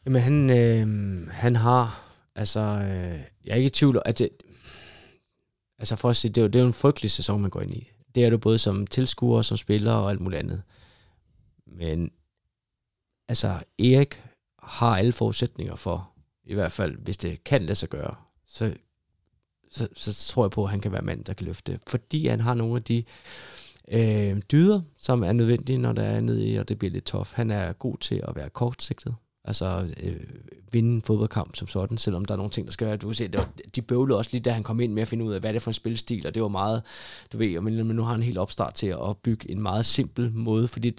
[0.05, 4.29] Jamen han, øh, han har, altså, øh, jeg er ikke i tvivl at det,
[5.79, 7.61] altså for at sige, det er, jo, det er jo en frygtelig sæson, man går
[7.61, 7.91] ind i.
[8.15, 10.63] Det er du både som tilskuer, som spiller og alt muligt andet.
[11.65, 12.11] Men
[13.27, 14.23] altså, Erik
[14.63, 16.11] har alle forudsætninger for,
[16.43, 18.15] i hvert fald hvis det kan lade sig gøre,
[18.47, 18.73] så,
[19.71, 21.79] så, så tror jeg på, at han kan være mand, der kan løfte.
[21.87, 23.03] Fordi han har nogle af de
[23.87, 27.33] øh, dyder, som er nødvendige, når der er nede i, og det bliver lidt tof.
[27.33, 29.15] Han er god til at være kortsigtet.
[29.47, 30.19] Altså øh,
[30.71, 32.97] vinde en fodboldkamp som sådan, selvom der er nogle ting, der skal være.
[32.97, 35.07] Du kan se, det var, de bøvlede også lige, da han kom ind med at
[35.07, 36.83] finde ud af, hvad det er for en spilstil, og det var meget,
[37.33, 40.31] du ved, men nu har han en helt opstart til at bygge en meget simpel
[40.33, 40.97] måde, fordi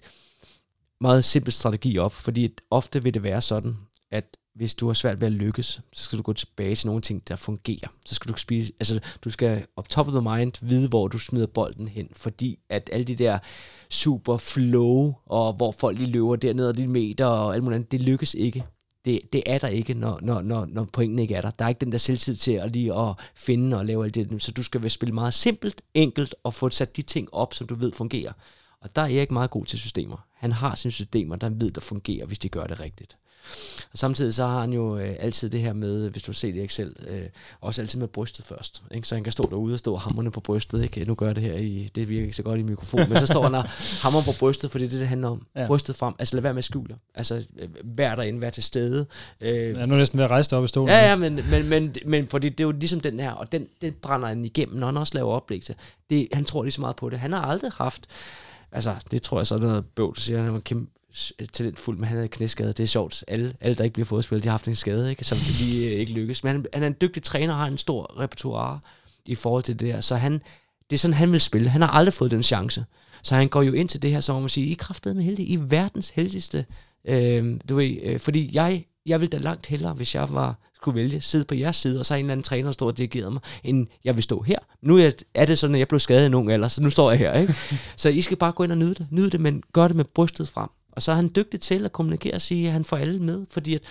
[1.01, 3.77] meget simpel strategi op, fordi ofte vil det være sådan,
[4.11, 7.03] at hvis du har svært ved at lykkes, så skal du gå tilbage til nogle
[7.03, 7.89] ting, der fungerer.
[8.07, 11.19] Så skal du spise, altså du skal op top of the mind vide, hvor du
[11.19, 13.39] smider bolden hen, fordi at alle de der
[13.91, 17.93] super flow, og hvor folk lige løber dernede og de meter og alt muligt andet,
[17.93, 18.65] det lykkes ikke.
[19.05, 21.51] Det, det er der ikke, når, når, når, når pointen ikke er der.
[21.51, 24.43] Der er ikke den der selvtid til at lige at finde og lave alt det.
[24.43, 27.75] Så du skal spille meget simpelt, enkelt og få sat de ting op, som du
[27.75, 28.33] ved fungerer.
[28.81, 30.27] Og der er Erik meget god til systemer.
[30.35, 33.17] Han har sine systemer, der ved, der fungerer, hvis de gør det rigtigt.
[33.93, 36.61] Og samtidig så har han jo øh, altid det her med, hvis du ser det
[36.61, 37.23] i Excel, øh,
[37.61, 38.83] også altid med brystet først.
[38.95, 39.09] Ikke?
[39.09, 40.83] Så han kan stå derude og stå hammerne på brystet.
[40.83, 41.05] Ikke?
[41.05, 43.27] Nu gør jeg det her i, det virker ikke så godt i mikrofon, men så
[43.27, 43.65] står han og
[44.03, 45.47] hammer på brystet, for det er det, det handler om.
[45.57, 45.67] Ja.
[45.67, 46.15] Brystet frem.
[46.19, 46.97] Altså lad være med at skjule.
[47.15, 47.47] Altså
[47.85, 49.07] vær derinde, vær til stede.
[49.41, 50.89] Øh, ja, nu er næsten ved at rejse dig op i stolen.
[50.89, 53.67] Ja, ja, men, men, men, men fordi det er jo ligesom den her, og den,
[53.83, 55.63] den brænder han igennem, når han også laver oplæg.
[56.11, 57.19] Det, han tror lige så meget på det.
[57.19, 58.07] Han har aldrig haft
[58.73, 60.91] altså, det tror jeg så er noget bøvl, siger han, var kæmpe
[61.53, 62.69] talentfuld, men han havde knæskade.
[62.69, 63.25] Det er sjovt.
[63.29, 65.25] Alle, alle der ikke bliver fodspillet, de har haft en skade, ikke?
[65.25, 66.45] som de øh, ikke lykkes.
[66.45, 68.81] Men han, han er en dygtig træner og har en stor repertoire
[69.27, 70.01] i forhold til det der.
[70.01, 70.33] Så han,
[70.91, 71.69] det er sådan, han vil spille.
[71.69, 72.85] Han har aldrig fået den chance.
[73.23, 75.23] Så han går jo ind til det her, så man må sige, I er med
[75.23, 75.47] heldige.
[75.47, 76.67] I er verdens heldigste.
[77.05, 80.97] Øh, du ved, øh, fordi jeg, jeg ville da langt hellere, hvis jeg var skulle
[80.97, 83.41] vælge, sidde på jeres side, og så en eller anden træner, stod og dirigerede mig,
[83.65, 84.59] end jeg vil stå her.
[84.83, 87.11] Nu er, er det sådan, at jeg blev skadet i nogen alder, så nu står
[87.11, 87.33] jeg her.
[87.33, 87.55] Ikke?
[87.97, 89.07] så I skal bare gå ind og nyde det.
[89.11, 90.69] Nyde det, men gør det med brystet frem.
[90.97, 93.47] Og så er han dygtig til at kommunikere og sige, at han får alle med,
[93.51, 93.83] fordi at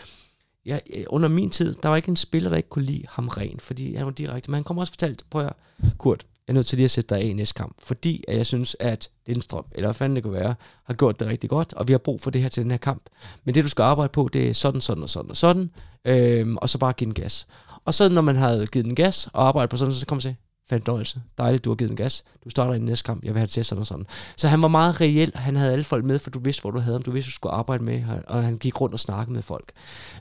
[0.66, 3.60] jeg, under min tid, der var ikke en spiller, der ikke kunne lide ham ren,
[3.60, 4.52] fordi han var direkte.
[4.52, 5.54] Men han kommer også fortalt, prøv at
[5.98, 8.38] Kurt, jeg er nødt til lige at sætte dig af i næste kamp, fordi at
[8.38, 11.74] jeg synes, at Lindstrøm, eller hvad fanden det kan være, har gjort det rigtig godt,
[11.74, 13.04] og vi har brug for det her til den her kamp.
[13.44, 15.72] Men det, du skal arbejde på, det er sådan, sådan og sådan og sådan,
[16.06, 17.48] øhm, og så bare give den gas.
[17.86, 20.36] Og så når man havde givet den gas, og arbejdet på sådan, så kommer man
[20.36, 20.36] til,
[20.70, 23.46] fandøjelse, dejligt, du har givet den gas, du starter i næste kamp, jeg vil have
[23.46, 24.06] det til sådan og sådan.
[24.38, 26.80] Så han var meget reel, han havde alle folk med, for du vidste, hvor du
[26.80, 29.42] havde ham, du vidste, du skulle arbejde med, og han gik rundt og snakkede med
[29.42, 29.72] folk.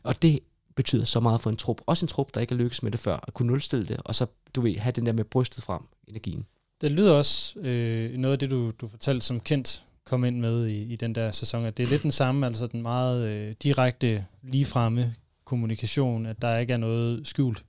[0.03, 0.38] Og det
[0.76, 1.80] betyder så meget for en trup.
[1.86, 4.14] Også en trup, der ikke har lykkes med det før, at kunne nulstille det, og
[4.14, 6.47] så, du ved, have den der med brystet frem, energien.
[6.80, 10.66] Det lyder også øh, noget af det, du, du fortalte som kendt kom ind med
[10.66, 13.55] i, i den der sæson, at det er lidt den samme, altså den meget øh,
[13.62, 15.14] direkte, ligefremme
[15.45, 17.64] kommunikation, at der ikke er noget skjult.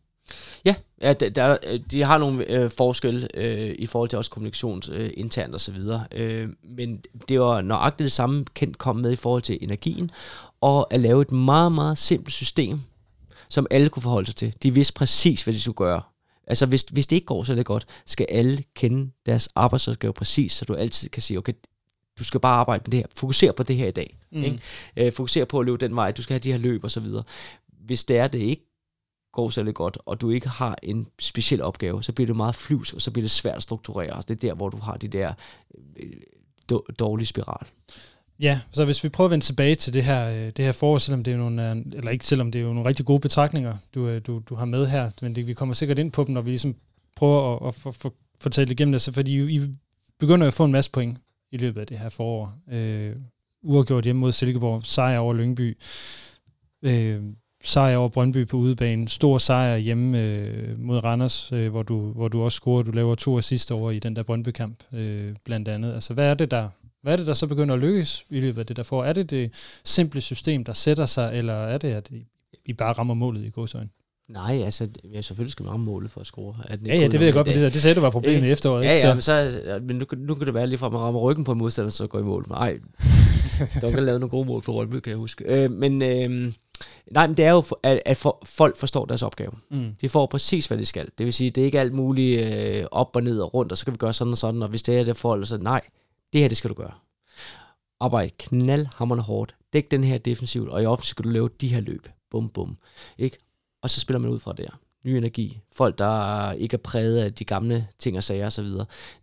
[0.65, 1.57] Ja, ja der,
[1.91, 5.71] de har nogle øh, forskelle øh, i forhold til også kommunikations øh, internt og så
[5.71, 6.07] videre.
[6.11, 10.11] Øh, men det var nøjagtigt det samme kendt kom med i forhold til energien,
[10.61, 12.81] og at lave et meget, meget simpelt system,
[13.49, 14.53] som alle kunne forholde sig til.
[14.63, 16.01] De vidste præcis, hvad de skulle gøre.
[16.47, 17.85] Altså, hvis, hvis det ikke går, så er det godt.
[18.05, 21.53] Skal alle kende deres arbejdsopgave præcis, så du altid kan sige, okay,
[22.19, 23.07] du skal bare arbejde med det her.
[23.15, 24.17] Fokuser på det her i dag.
[24.31, 24.43] Mm.
[24.43, 24.59] Ikke?
[24.97, 26.11] Øh, fokuser på at løbe den vej.
[26.11, 27.23] Du skal have de her løb og så videre.
[27.85, 28.65] Hvis det er, det ikke
[29.35, 32.93] går særlig godt, og du ikke har en speciel opgave, så bliver det meget flyvs,
[32.93, 34.15] og så bliver det svært at strukturere.
[34.15, 35.33] Altså, det er der, hvor du har de der
[35.97, 36.11] øh,
[36.99, 37.67] dårlige spiral.
[38.39, 40.97] Ja, så hvis vi prøver at vende tilbage til det her, øh, det her forår,
[40.97, 43.77] selvom det er nogle, øh, eller ikke selvom det er jo nogle rigtig gode betragtninger,
[43.95, 46.33] du, øh, du, du har med her, men det, vi kommer sikkert ind på dem,
[46.33, 46.75] når vi ligesom
[47.15, 49.61] prøver at, at for, for, fortælle igennem det, så fordi I
[50.19, 51.17] begynder at få en masse point
[51.51, 52.53] i løbet af det her forår.
[52.71, 53.15] Øh,
[53.63, 55.77] uafgjort hjemme mod Silkeborg, sejr over Lyngby,
[56.81, 57.23] øh,
[57.67, 62.27] sejr over Brøndby på udebane, stor sejr hjemme øh, mod Randers, øh, hvor, du, hvor
[62.27, 65.93] du også scorer, du laver to assist over i den der Brøndby-kamp, øh, blandt andet.
[65.93, 66.69] Altså, hvad er det, der
[67.05, 69.03] hvad er det, der så begynder at lykkes i løbet af det, der får?
[69.03, 69.51] Er det det
[69.83, 72.11] simple system, der sætter sig, eller er det, at
[72.65, 73.89] I bare rammer målet i godsøjne?
[74.29, 76.55] Nej, altså, ja, selvfølgelig skal man ramme målet for at score.
[76.65, 78.47] At ja, ja, det ved jeg godt, men det, det sagde du var problemet ja,
[78.47, 78.83] i efteråret.
[78.83, 81.19] Ja, ja, men, så, men nu, nu kan det være lige fra, at man rammer
[81.19, 82.45] ryggen på en modstander, så går i mål.
[82.49, 82.77] Nej,
[83.81, 85.43] der kan lave nogle gode mål på Rødby, kan jeg huske.
[85.47, 86.53] Øh, men øh,
[87.11, 89.51] nej, men det er jo, at, at for, folk forstår deres opgave.
[89.69, 89.95] Mm.
[90.01, 91.09] De får præcis, hvad de skal.
[91.17, 93.77] Det vil sige, det er ikke alt muligt øh, op og ned og rundt, og
[93.77, 95.81] så skal vi gøre sådan og sådan, og hvis det er det folk, så nej,
[96.33, 96.91] det her, det skal du gøre
[97.99, 101.81] arbejde knaldhammerende hårdt, dæk den her defensivt, og i offensivt skal du lave de her
[101.81, 102.07] løb.
[102.31, 102.77] Bum, bum.
[103.17, 103.37] Ikke?
[103.81, 104.79] Og så spiller man ud fra der.
[105.05, 105.59] Ny energi.
[105.71, 108.65] Folk, der ikke er præget af de gamle ting og sager osv.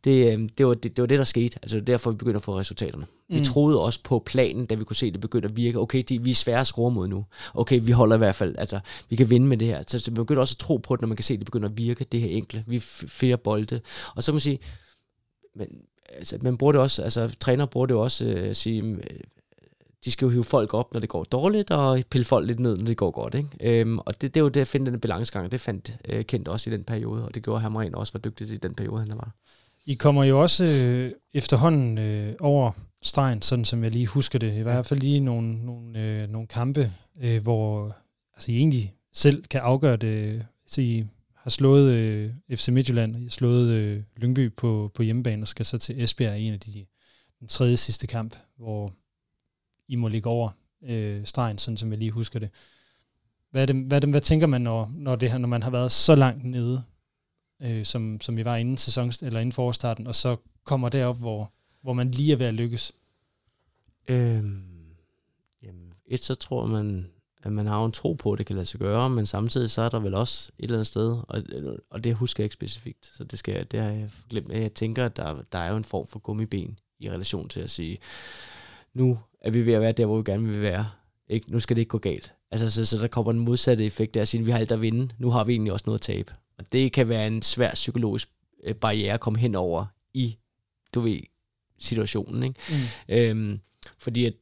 [0.04, 1.58] Det, øhm, det, var, det, det var det, der skete.
[1.62, 3.06] Altså, det er derfor, vi begynder at få resultaterne.
[3.28, 3.34] Mm.
[3.34, 5.78] Vi troede også på planen, da vi kunne se, at det begyndte at virke.
[5.78, 7.24] Okay, de, vi er svære at score mod nu.
[7.54, 8.54] Okay, vi holder i hvert fald.
[8.58, 9.82] Altså, vi kan vinde med det her.
[9.86, 11.46] Så, så vi begynder også at tro på det, når man kan se, at det
[11.46, 12.06] begynder at virke.
[12.12, 12.64] Det her enkle.
[12.66, 13.80] Vi flere bolde.
[14.14, 14.58] Og så må man sige,
[15.56, 15.68] men
[16.08, 19.20] altså, man bruger det også, altså træner bruger det også øh, at sige, øh,
[20.04, 22.76] de skal jo hive folk op, når det går dårligt, og pille folk lidt ned,
[22.76, 23.34] når det går godt.
[23.34, 23.48] Ikke?
[23.60, 25.52] Øhm, og det, det er jo det at finde den balancegang.
[25.52, 28.50] Det fandt øh, Kendt også i den periode, og det gjorde Hamren også var dygtig
[28.50, 29.34] i den periode, han var.
[29.86, 32.72] I kommer jo også øh, efterhånden øh, over
[33.02, 34.58] stregen, sådan som jeg lige husker det.
[34.58, 37.96] I hvert fald lige nogle, nogle, øh, nogle kampe, øh, hvor
[38.34, 40.46] altså, I egentlig selv kan afgøre det.
[40.66, 41.04] Så I
[41.36, 46.02] har slået øh, FC Midtjylland, slået øh, Lyngby på, på hjemmebane og skal så til
[46.02, 46.86] Esbjerg i en af de
[47.40, 48.92] den tredje sidste kamp, hvor
[49.88, 50.50] i må ligge over
[50.82, 52.50] øh, stregen, sådan som jeg lige husker det.
[53.50, 55.62] Hvad, er det, hvad, er det, hvad tænker man, når, når, det her, når man
[55.62, 56.82] har været så langt nede,
[57.62, 61.52] øh, som, som I var inden, sæson, eller inden forårstarten, og så kommer derop, hvor,
[61.82, 62.92] hvor man lige er ved at lykkes?
[64.08, 64.62] Øhm,
[65.62, 67.10] jamen, et, så tror man,
[67.42, 69.82] at man har en tro på, at det kan lade sig gøre, men samtidig så
[69.82, 71.42] er der vel også et eller andet sted, og,
[71.90, 74.52] og det husker jeg ikke specifikt, så det, skal, det har jeg glemt.
[74.52, 77.70] Jeg tænker, at der, der er jo en form for gummiben i relation til at
[77.70, 77.98] sige,
[78.94, 80.90] nu er vi ved at være der, hvor vi gerne vil være.
[81.28, 81.52] Ikke?
[81.52, 82.34] Nu skal det ikke gå galt.
[82.50, 84.80] Altså, så, så der kommer en modsatte effekt at sige, at vi har alt at
[84.80, 86.34] vinde, nu har vi egentlig også noget at tabe.
[86.58, 88.28] Og det kan være en svær psykologisk
[88.64, 90.38] øh, barriere at komme hen over i,
[90.94, 91.20] du ved,
[91.78, 92.42] situationen.
[92.42, 92.60] Ikke?
[92.68, 93.14] Mm.
[93.14, 93.60] Øhm,
[93.98, 94.34] fordi at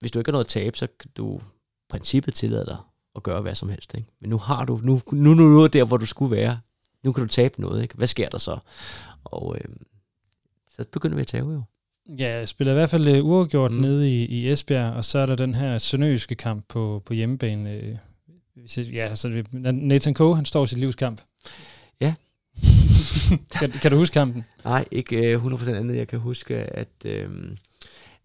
[0.00, 1.40] hvis du ikke har noget at tabe, så kan du
[1.88, 2.76] princippet tillader dig
[3.16, 3.94] at gøre hvad som helst.
[3.94, 4.08] Ikke?
[4.20, 6.60] Men nu har du, nu, nu, nu, nu er der, hvor du skulle være.
[7.02, 7.82] Nu kan du tabe noget.
[7.82, 7.94] Ikke?
[7.94, 8.58] Hvad sker der så?
[9.24, 9.76] Og øh,
[10.68, 11.62] så begynder vi at tabe jo.
[12.08, 13.80] Ja, jeg spiller i hvert fald uh, uafgjort mm.
[13.80, 17.72] Nede i, i Esbjerg, og så er der den her sønderjyske kamp på, på hjemmebane.
[17.72, 17.96] Øh,
[18.94, 21.20] ja, så Nathan Coe, han står i sit livskamp.
[22.00, 22.14] Ja.
[23.60, 24.44] kan, kan du huske kampen?
[24.64, 25.96] Nej, ikke øh, 100% andet.
[25.96, 27.30] Jeg kan huske, at øh,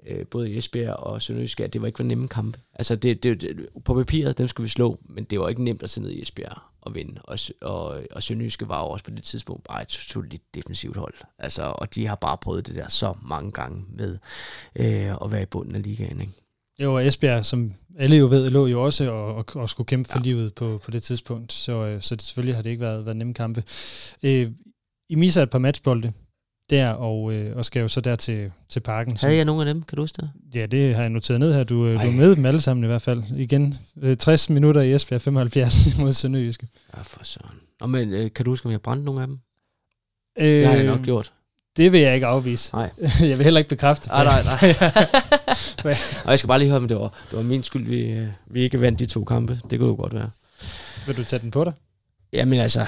[0.07, 2.59] øh, både Esbjerg og Sønderjysk, at det var ikke var nemme kampe.
[2.73, 5.83] Altså, det, det, det, på papiret, dem skulle vi slå, men det var ikke nemt
[5.83, 7.21] at se ned i Esbjerg og vinde.
[7.23, 11.13] Og, og, og Sønderjyske var jo også på det tidspunkt bare et solidt defensivt hold.
[11.39, 14.17] Altså, og de har bare prøvet det der så mange gange med
[14.75, 16.21] øh, at være i bunden af ligaen.
[16.21, 16.33] Ikke?
[16.79, 20.09] Jo, og Esbjerg, som alle jo ved, lå jo også og, og, og skulle kæmpe
[20.09, 20.23] for Ja.
[20.23, 23.17] livet på, på det tidspunkt, så, øh, så det, selvfølgelig har det ikke været, været
[23.17, 23.63] nemme kampe.
[24.23, 24.51] Øh,
[25.09, 26.13] I misser et par matchbolde
[26.69, 29.17] der, og, øh, og skal jo så der til, til parken.
[29.21, 29.83] Havde jeg nogen af dem?
[29.83, 30.29] Kan du huske det?
[30.55, 31.63] Ja, det har jeg noteret ned her.
[31.63, 32.11] Du, øh, du er Ej.
[32.11, 33.23] med dem alle sammen i hvert fald.
[33.37, 36.67] Igen, øh, 60 minutter i Esbjerg, 75 mod Sønderjyske.
[36.97, 37.55] Ja, for søren.
[37.81, 39.37] Nå, men øh, kan du huske, om jeg brændte nogen af dem?
[40.39, 41.33] Øh, Det har jeg nok gjort.
[41.77, 42.73] Det vil jeg ikke afvise.
[42.75, 42.89] Nej.
[43.29, 44.11] jeg vil heller ikke bekræfte.
[44.11, 44.75] Ah, nej, nej.
[45.83, 45.95] nej.
[46.25, 48.27] Og jeg skal bare lige høre, om det var, det var min skyld, vi, øh,
[48.47, 49.59] vi ikke vandt de to kampe.
[49.69, 50.29] Det kunne jo godt være.
[51.07, 51.73] vil du tage den på dig?
[52.33, 52.83] Jamen altså,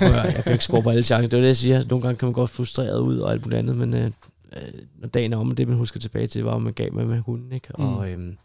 [0.00, 1.28] høre, jeg kan ikke score på alle chancer.
[1.28, 1.84] Det er det, jeg siger.
[1.88, 4.10] Nogle gange kan man godt frustreret ud og alt muligt andet, men øh,
[4.52, 4.62] øh,
[4.98, 7.06] når dagen er om, og det man husker tilbage til, var, at man gav mig
[7.06, 7.52] med hunden.
[7.52, 7.68] Ikke?
[7.78, 7.84] Mm.
[7.84, 8.36] Og, øhm,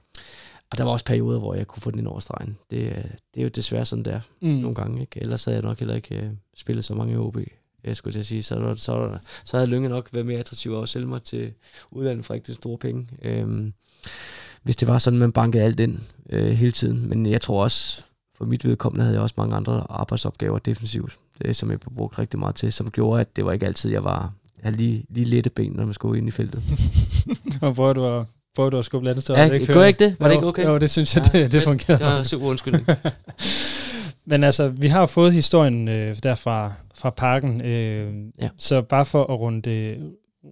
[0.71, 2.57] og der var også perioder, hvor jeg kunne få den ind over stregen.
[2.71, 2.95] Det, øh,
[3.33, 4.47] det er jo desværre sådan, der Mm.
[4.49, 5.01] nogle gange.
[5.01, 5.21] Ikke?
[5.21, 7.37] Ellers havde jeg nok heller ikke øh, spillet så mange i OB.
[7.83, 10.39] Jeg skulle til at sige, så, var, så, var, så havde Lønge nok været mere
[10.39, 11.51] attraktiv at sælge mig til
[11.91, 13.07] udlandet for de store penge.
[13.21, 13.73] Øhm,
[14.63, 17.09] hvis det var sådan, man bankede alt ind øh, hele tiden.
[17.09, 18.03] Men jeg tror også,
[18.37, 22.19] for mit vedkommende havde jeg også mange andre arbejdsopgaver defensivt, det, som jeg blev brugt
[22.19, 24.33] rigtig meget til, som gjorde, at det var ikke altid, jeg var
[24.63, 26.63] havde lige, lige lette ben, når man skulle ind i feltet.
[27.61, 28.25] og prøver du at,
[28.55, 30.15] prøver du at skubbe landet Ja, gjorde jeg ikke det?
[30.19, 30.65] Var det ikke okay?
[30.65, 32.03] Jo, det synes jeg, Ja, det, det fungerede.
[32.03, 32.87] Det var super undskyldning.
[34.25, 38.49] Men altså, vi har fået historien øh, der fra, fra parken, øh, Ja.
[38.57, 39.97] så bare for at runde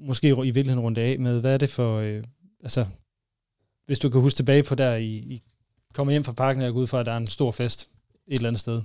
[0.08, 2.24] måske i virkeligheden runde af med, hvad er det for, øh,
[2.64, 2.86] altså,
[3.86, 5.42] hvis du kan huske tilbage på der, I, I
[5.94, 7.90] kommer hjem fra parken, og jeg går ud fra, at der er en stor fest
[8.28, 8.82] et eller andet sted.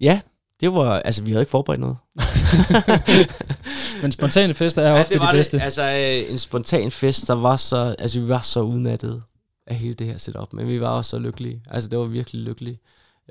[0.00, 0.20] ja,
[0.60, 1.96] det var, altså vi havde ikke forberedt noget.
[4.02, 5.56] Men spontane fester er ofte det var de bedste.
[5.56, 5.62] Det.
[5.62, 9.22] Altså øh, en spontan fest, der var så, altså vi var så udmattede
[9.66, 11.62] af hele det her setup, men vi var også så lykkelige.
[11.70, 12.80] Altså det var virkelig lykkeligt.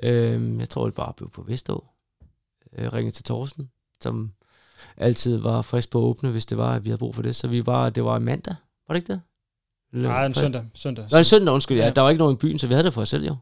[0.02, 1.84] Øhm, jeg tror, det bare blev på Vestå.
[2.78, 3.70] Øh, ringede til Thorsten,
[4.00, 4.32] som
[4.96, 7.36] altid var frisk på at åbne, hvis det var, at vi havde brug for det.
[7.36, 8.54] Så vi var, det var mandag,
[8.88, 9.20] var det ikke det?
[10.02, 10.64] Nej, en søndag.
[10.74, 11.08] søndag.
[11.10, 11.78] Nå, en søndag, undskyld.
[11.78, 11.84] Ja.
[11.84, 11.90] Ja.
[11.90, 13.36] Der var ikke nogen i byen, så vi havde det for os selv jo.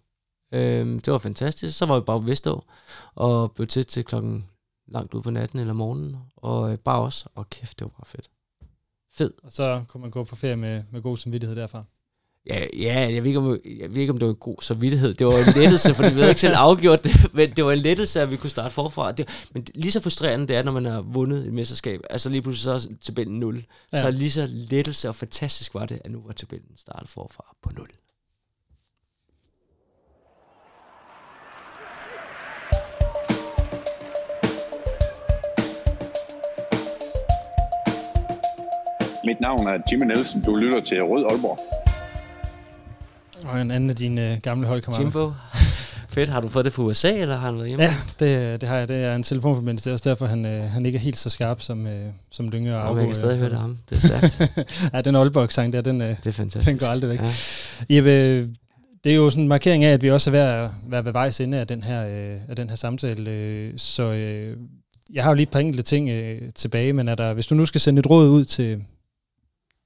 [0.52, 1.78] Øhm, det var fantastisk.
[1.78, 2.64] Så var vi bare på Vestå,
[3.14, 4.46] og blev til til klokken
[4.88, 7.26] langt ud på natten eller morgenen, og øh, bare os.
[7.34, 8.30] Og kæft, det var bare fedt.
[9.12, 9.32] Fed.
[9.42, 11.84] Og så kunne man gå på ferie med, med god samvittighed derfra.
[12.46, 15.14] Ja, ja jeg, ved ikke, om, jeg ved ikke, om det var en god samvittighed.
[15.14, 17.78] Det var en lettelse, fordi vi havde ikke selv afgjort det, men det var en
[17.78, 19.12] lettelse, at vi kunne starte forfra.
[19.12, 22.42] Det, men lige så frustrerende det er, når man har vundet et mesterskab, altså lige
[22.42, 23.64] pludselig så er tabellen 0.
[23.92, 23.96] Ja.
[23.96, 24.02] Ja.
[24.02, 27.70] Så lige så lettelse og fantastisk var det, at nu var tabellen startet forfra på
[27.76, 27.88] 0.
[39.26, 40.42] Mit navn er Jimmy Nielsen.
[40.42, 41.83] Du lytter til Rød Aalborg.
[43.54, 45.04] Og en anden af dine øh, gamle holdkammerater.
[45.04, 45.32] Jimbo,
[46.14, 46.30] fedt.
[46.30, 47.84] Har du fået det fra USA, eller har han været hjemme?
[47.84, 48.88] Ja, det, det har jeg.
[48.88, 49.84] Det er en telefonforbindelse.
[49.84, 52.48] Det er også derfor, han, øh, han ikke er helt så skarp som, øh, som
[52.48, 52.98] Lyngge og Augo.
[52.98, 53.38] jeg kan stadig øh.
[53.38, 53.78] høre det ham.
[53.90, 54.58] Det er stærkt.
[54.94, 56.66] ja, den Aalborg-sang der, den, øh, Det er fantastisk.
[56.66, 57.20] den går aldrig væk.
[57.20, 57.30] Ja.
[57.96, 58.40] Jeppe,
[59.04, 61.12] det er jo sådan en markering af, at vi også er ved at være ved
[61.12, 63.30] vejs ende af den her, øh, af den her samtale.
[63.30, 64.56] Øh, så øh,
[65.12, 67.54] jeg har jo lige et par enkelte ting øh, tilbage, men er der, hvis du
[67.54, 68.80] nu skal sende et råd ud til,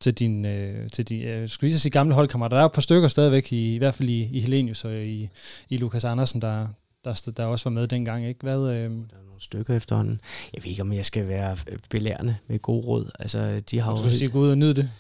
[0.01, 2.81] til din, øh, til de, øh, skulle lige sige gamle holdkammerater, der er et par
[2.81, 5.29] stykker stadigvæk, i, i hvert fald i, i Helenius og i,
[5.69, 6.67] i Lukas Andersen, der,
[7.05, 8.27] der, der også var med dengang.
[8.27, 8.41] Ikke?
[8.43, 8.89] Hvad, øh, Der er
[9.27, 10.21] nogle stykker efterhånden.
[10.55, 13.11] Jeg ved ikke, om jeg skal være øh, belærende med gode råd.
[13.19, 14.03] Altså, de har du jo...
[14.03, 14.91] skal sige, gå ud og nyde det.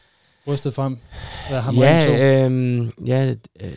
[0.47, 0.99] Rystet frem.
[1.51, 3.73] Ja, øhm, ja øh,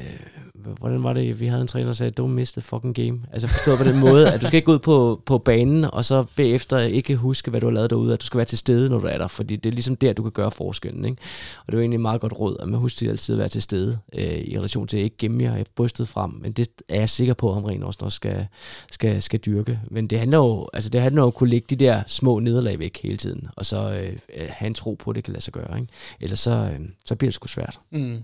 [0.79, 3.19] hvordan var det, vi havde en træner, der sagde, don't miss the fucking game.
[3.31, 6.05] Altså forstået på den måde, at du skal ikke gå ud på, på banen, og
[6.05, 8.89] så bagefter ikke huske, hvad du har lavet derude, at du skal være til stede,
[8.89, 11.05] når du er der, fordi det er ligesom der, du kan gøre forskellen.
[11.05, 11.21] Ikke?
[11.59, 13.49] Og det er jo egentlig et meget godt råd, at man husker altid at være
[13.49, 16.99] til stede, øh, i relation til at ikke gemme jer brystet frem, men det er
[16.99, 18.47] jeg sikker på, at Omren også, også skal,
[18.91, 19.79] skal, skal dyrke.
[19.91, 22.39] Men det handler jo, altså det handler jo om at kunne lægge de der små
[22.39, 24.17] nederlag væk hele tiden, og så øh,
[24.49, 25.79] have en tro på, at det kan lade sig gøre.
[25.79, 25.93] Ikke?
[26.21, 27.79] Ellers så, øh, så bliver det sgu svært.
[27.91, 28.23] Mm.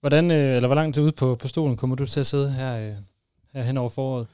[0.00, 2.76] Hvordan, øh, eller hvor langt ude på, på stolen kommer du til at sidde her,
[2.76, 2.92] øh,
[3.54, 4.26] her hen over foråret?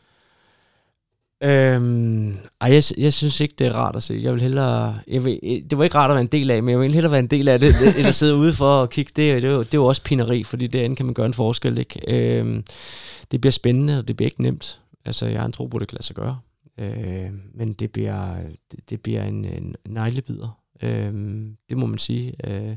[1.42, 2.30] Øhm,
[2.60, 4.20] ej, jeg, jeg synes ikke, det er rart at se.
[4.22, 4.98] Jeg vil hellere...
[5.08, 7.10] Jeg vil, det var ikke rart at være en del af, men jeg vil hellere
[7.10, 9.12] være en del af det, end at sidde ude for og kigge.
[9.16, 11.34] Det, det, er jo- det er jo også pineri, fordi derinde kan man gøre en
[11.34, 11.78] forskel.
[11.78, 12.00] Ikke?
[12.38, 12.64] Øhm,
[13.30, 14.80] det bliver spændende, og det bliver ikke nemt.
[15.04, 16.38] Altså, jeg har en tro på, det kan lade sig gøre.
[16.78, 18.34] Øh, men det bliver,
[18.72, 20.58] det, det bliver en, en neglebider.
[20.82, 22.34] Øhm, det må man sige.
[22.44, 22.76] Øh,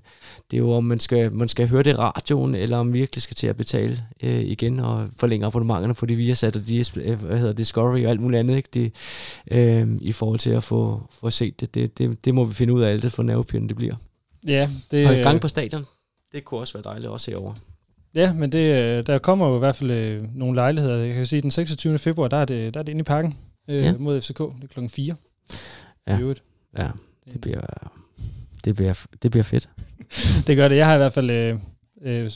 [0.52, 3.22] det er jo, om man skal, man skal høre det i radioen, eller om virkelig
[3.22, 7.24] skal til at betale øh, igen og forlænge abonnementerne på de Viasat og de, øh,
[7.24, 8.70] hvad hedder Discovery og alt muligt andet, ikke?
[8.74, 8.94] Det,
[9.52, 11.74] øh, i forhold til at få, få set det.
[11.74, 12.26] Det, det.
[12.26, 13.96] det må vi finde ud af alt det for nervepirrende det bliver.
[14.48, 15.86] Ja, det, og i gang på stadion,
[16.32, 17.54] det kunne også være dejligt at se over.
[18.16, 20.96] Ja, men det, øh, der kommer jo i hvert fald øh, nogle lejligheder.
[20.96, 21.98] Jeg kan sige, den 26.
[21.98, 23.38] februar, der er det, der er det inde i parken
[23.68, 23.94] øh, ja.
[24.00, 24.38] mod FCK.
[24.38, 25.16] Det er klokken 4.
[26.08, 26.18] Ja.
[26.78, 26.90] ja,
[27.34, 27.62] det bliver,
[28.66, 29.70] det bliver, det bliver fedt.
[30.48, 30.76] det gør det.
[30.76, 31.60] Jeg har i hvert fald øh,
[32.02, 32.30] øh,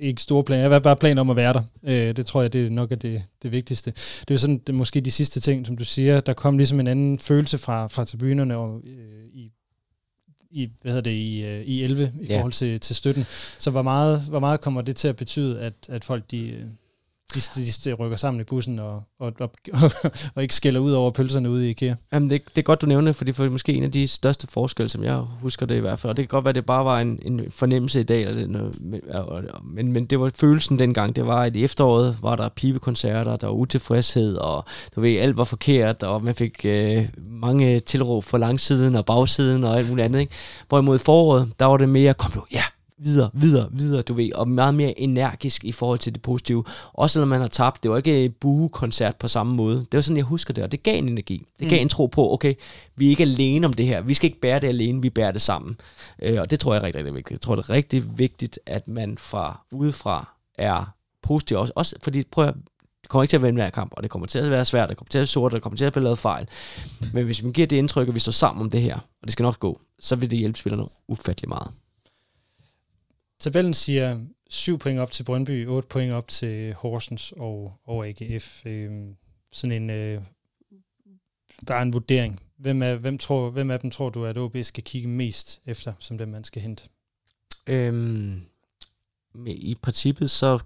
[0.00, 0.62] ikke store planer.
[0.62, 1.62] Jeg har bare planer om at være der.
[1.82, 3.90] Øh, det tror jeg, det er nok er det, det vigtigste.
[3.90, 6.20] Det er jo sådan, det er måske de sidste ting, som du siger.
[6.20, 9.52] Der kom ligesom en anden følelse fra, fra tribunerne og, øh, i
[10.52, 12.36] i, hvad hedder det, i, øh, i 11 i ja.
[12.36, 13.24] forhold til, til støtten.
[13.58, 16.64] Så hvor meget, hvor meget kommer det til at betyde, at, at folk de, øh,
[17.34, 19.50] de, de, de rykker sammen i bussen og, og, og,
[20.34, 21.94] og ikke skælder ud over pølserne ude i IKEA.
[22.12, 24.88] Jamen det, det er godt, du nævner det, for måske en af de største forskelle,
[24.88, 26.84] som jeg husker det i hvert fald, og det kan godt være, at det bare
[26.84, 31.26] var en, en fornemmelse i dag, eller det, men, men det var følelsen dengang, det
[31.26, 34.64] var, at i efteråret var der pibekoncerter, der var utilfredshed, og
[34.94, 39.64] du ved, alt var forkert, og man fik øh, mange tilråb for langsiden og bagsiden
[39.64, 40.20] og alt muligt andet.
[40.20, 40.32] Ikke?
[40.68, 42.62] Hvorimod foråret, der var det mere, kom nu, ja,
[43.04, 46.64] videre, videre, videre, du ved, og meget mere energisk i forhold til det positive.
[46.92, 49.76] Også når man har tabt, det var ikke et buge-koncert på samme måde.
[49.76, 51.46] Det var sådan, jeg husker det, og det gav en energi.
[51.58, 51.82] Det gav mm.
[51.82, 52.54] en tro på, okay,
[52.96, 54.00] vi er ikke alene om det her.
[54.00, 55.76] Vi skal ikke bære det alene, vi bærer det sammen.
[56.22, 57.30] Øh, og det tror jeg er rigtig, rigtig vigtigt.
[57.30, 61.72] Jeg tror, det er rigtig vigtigt, at man fra udefra er positiv også.
[61.76, 62.54] også fordi, prøv at,
[63.02, 64.88] det kommer ikke til at være en kamp, og det kommer til at være svært,
[64.88, 66.48] det kommer til at være sort, det kommer til at blive lavet fejl.
[67.12, 69.32] Men hvis man giver det indtryk, at vi står sammen om det her, og det
[69.32, 71.70] skal nok gå, så vil det hjælpe spillerne ufattelig meget.
[73.42, 74.20] Tabellen siger
[74.50, 78.66] 7 point op til Brøndby, 8 point op til Horsens og, og AGF.
[78.66, 79.16] Øhm,
[79.52, 80.22] sådan en, øh,
[81.66, 82.40] bare en vurdering.
[82.58, 85.92] Hvem, er, hvem, tror, hvem af dem tror du, at OB skal kigge mest efter,
[85.98, 86.82] som dem man skal hente?
[87.66, 88.40] Øhm,
[89.46, 90.58] I princippet så...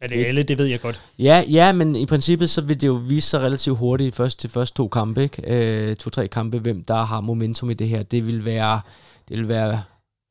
[0.00, 0.42] Er det alle?
[0.42, 1.02] Det ved jeg godt.
[1.18, 4.50] Ja, ja, men i princippet så vil det jo vise sig relativt hurtigt først til
[4.50, 5.42] første to kampe, ikke?
[5.46, 8.02] Øh, to-tre kampe, hvem der har momentum i det her.
[8.02, 8.80] Det vil være,
[9.28, 9.82] det vil være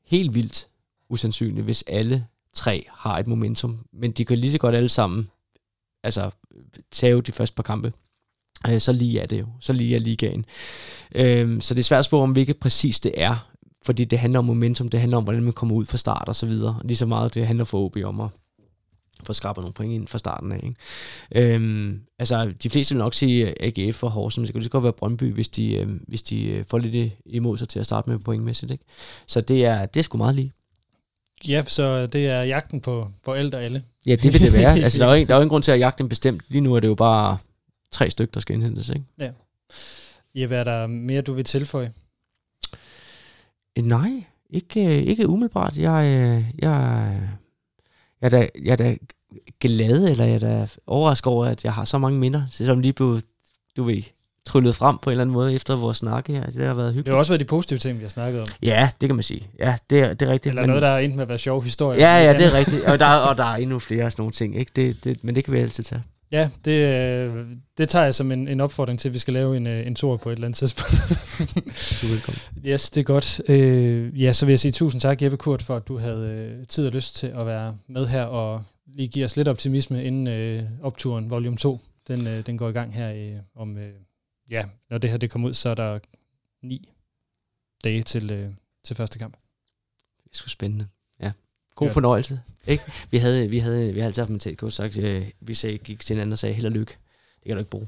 [0.05, 0.67] helt vildt,
[1.11, 3.85] usandsynligt, hvis alle tre har et momentum.
[3.93, 5.29] Men de kan lige så godt alle sammen
[6.03, 6.31] altså,
[6.91, 7.93] tage de første par kampe.
[8.69, 9.47] Øh, så lige er det jo.
[9.59, 10.45] Så lige er ligaen.
[11.15, 13.47] Øh, så det er svært at spørge om, hvilket præcis det er.
[13.85, 16.35] Fordi det handler om momentum, det handler om, hvordan man kommer ud fra start og
[16.35, 16.81] så videre.
[16.85, 18.29] Lige så meget det handler for OB om at
[19.23, 20.59] få skrabet nogle point ind fra starten af.
[20.63, 21.53] Ikke?
[21.55, 24.93] Øhm, altså, de fleste vil nok sige AGF og Horsens, det kunne lige godt være
[24.93, 28.19] Brøndby, hvis de, øh, hvis de øh, får lidt imod sig til at starte med
[28.19, 28.71] pointmæssigt.
[28.71, 28.83] Ikke?
[29.27, 30.53] Så det er, det er sgu meget lige.
[31.47, 33.83] Ja, så det er jagten på, på alt og alle.
[34.05, 34.79] Ja, det vil det være.
[34.83, 36.43] altså, der er jo ingen, der er jo ingen grund til at jagte en bestemt.
[36.47, 37.37] Lige nu er det jo bare
[37.91, 39.05] tre stykker, der skal indhentes, ikke?
[39.19, 39.31] Ja.
[40.35, 41.91] Ja, hvad er der mere, du vil tilføje?
[43.75, 45.77] Eh, nej, ikke, ikke umiddelbart.
[45.77, 46.03] Jeg,
[46.61, 47.19] jeg,
[48.21, 48.97] jeg, er da, jeg er da
[49.59, 52.93] glad, eller jeg er da overrasket over, at jeg har så mange minder, som lige
[52.93, 53.21] blev,
[53.77, 54.03] du ved,
[54.45, 56.45] tryllet frem på en eller anden måde efter vores snakke her.
[56.45, 57.05] Det har været hyggeligt.
[57.05, 58.47] Det har også været de positive ting, vi har snakket om.
[58.61, 59.47] Ja, det kan man sige.
[59.59, 60.51] Ja, det er, det er rigtigt.
[60.51, 61.99] Eller men, noget, der er endt med at være sjov historie.
[61.99, 62.83] Ja, ja, det er rigtigt.
[62.85, 64.59] Og der, og der er endnu flere af sådan nogle ting.
[64.59, 64.71] Ikke?
[64.75, 66.03] Det, det, men det kan vi altid tage.
[66.31, 67.45] Ja, det, øh,
[67.77, 69.95] det tager jeg som en, en opfordring til, at vi skal lave en, øh, en
[69.95, 70.91] tur på et eller andet tidspunkt.
[72.01, 72.39] du er velkommen.
[72.71, 73.41] Yes, det er godt.
[73.47, 76.67] Øh, ja, så vil jeg sige tusind tak, Jeppe Kurt, for at du havde øh,
[76.67, 80.27] tid og lyst til at være med her og lige give os lidt optimisme inden
[80.27, 81.79] øh, opturen volume 2.
[82.07, 83.89] Den, øh, den går i gang her øh, om øh,
[84.51, 85.99] ja, når det her det kommer ud, så er der
[86.61, 86.93] ni
[87.83, 88.49] dage til, øh,
[88.83, 89.37] til første kamp.
[90.23, 90.87] Det er sgu spændende.
[91.19, 91.31] Ja.
[91.75, 91.93] God ja.
[91.93, 92.41] fornøjelse.
[92.67, 92.83] Ikke?
[93.11, 95.99] Vi havde, vi havde, vi havde altid haft med TK sagt, øh, vi sagde, gik
[95.99, 96.97] til hinanden og sagde, held og lykke.
[97.35, 97.87] Det kan du ikke bruge.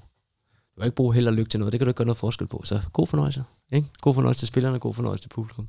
[0.76, 1.72] Du kan ikke bruge held og lykke til noget.
[1.72, 2.62] Det kan du ikke gøre noget forskel på.
[2.64, 3.44] Så god fornøjelse.
[3.72, 3.88] Ikke?
[4.02, 5.68] God fornøjelse til spillerne, god fornøjelse til publikum.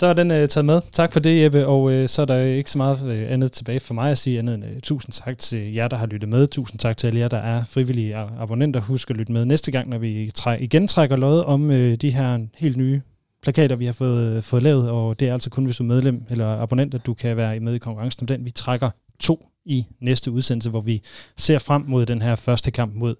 [0.00, 0.80] Så er den uh, taget med.
[0.92, 3.52] Tak for det, Jeppe, og uh, så er der øh, ikke så meget uh, andet
[3.52, 6.28] tilbage for mig at sige andet end uh, tusind tak til jer, der har lyttet
[6.28, 6.46] med.
[6.46, 8.80] Tusind tak til alle jer, der er frivillige abonnenter.
[8.80, 12.10] Husk at lytte med næste gang, når vi træ- igen trækker lod om uh, de
[12.10, 13.00] her helt nye
[13.42, 15.88] plakater, vi har fået, uh, fået lavet, og det er altså kun, hvis du er
[15.88, 18.44] medlem eller abonnent, at du kan være med i konkurrencen om den.
[18.44, 18.90] Vi trækker
[19.20, 21.02] to i næste udsendelse, hvor vi
[21.36, 23.14] ser frem mod den her første kamp mod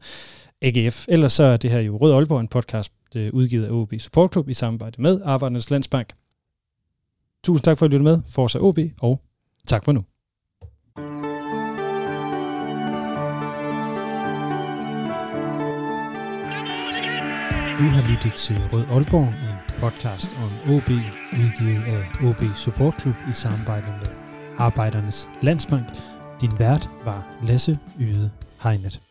[0.62, 1.04] AGF.
[1.08, 2.92] Ellers så er det her jo Rød Aalborg, en podcast
[3.32, 6.19] udgivet af OB Support Club i samarbejde med Arbejdernes Landsbank.
[7.44, 8.18] Tusind tak for at lytte med.
[8.28, 9.22] Forza OB, og
[9.66, 10.04] tak for nu.
[17.80, 20.90] Du har lyttet til Rød Aalborg, en podcast om OB,
[21.32, 24.08] udgivet af OB Support Club i samarbejde med
[24.58, 25.86] Arbejdernes Landsbank.
[26.40, 28.30] Din vært var Lasse Yde
[28.62, 29.09] Hegnet.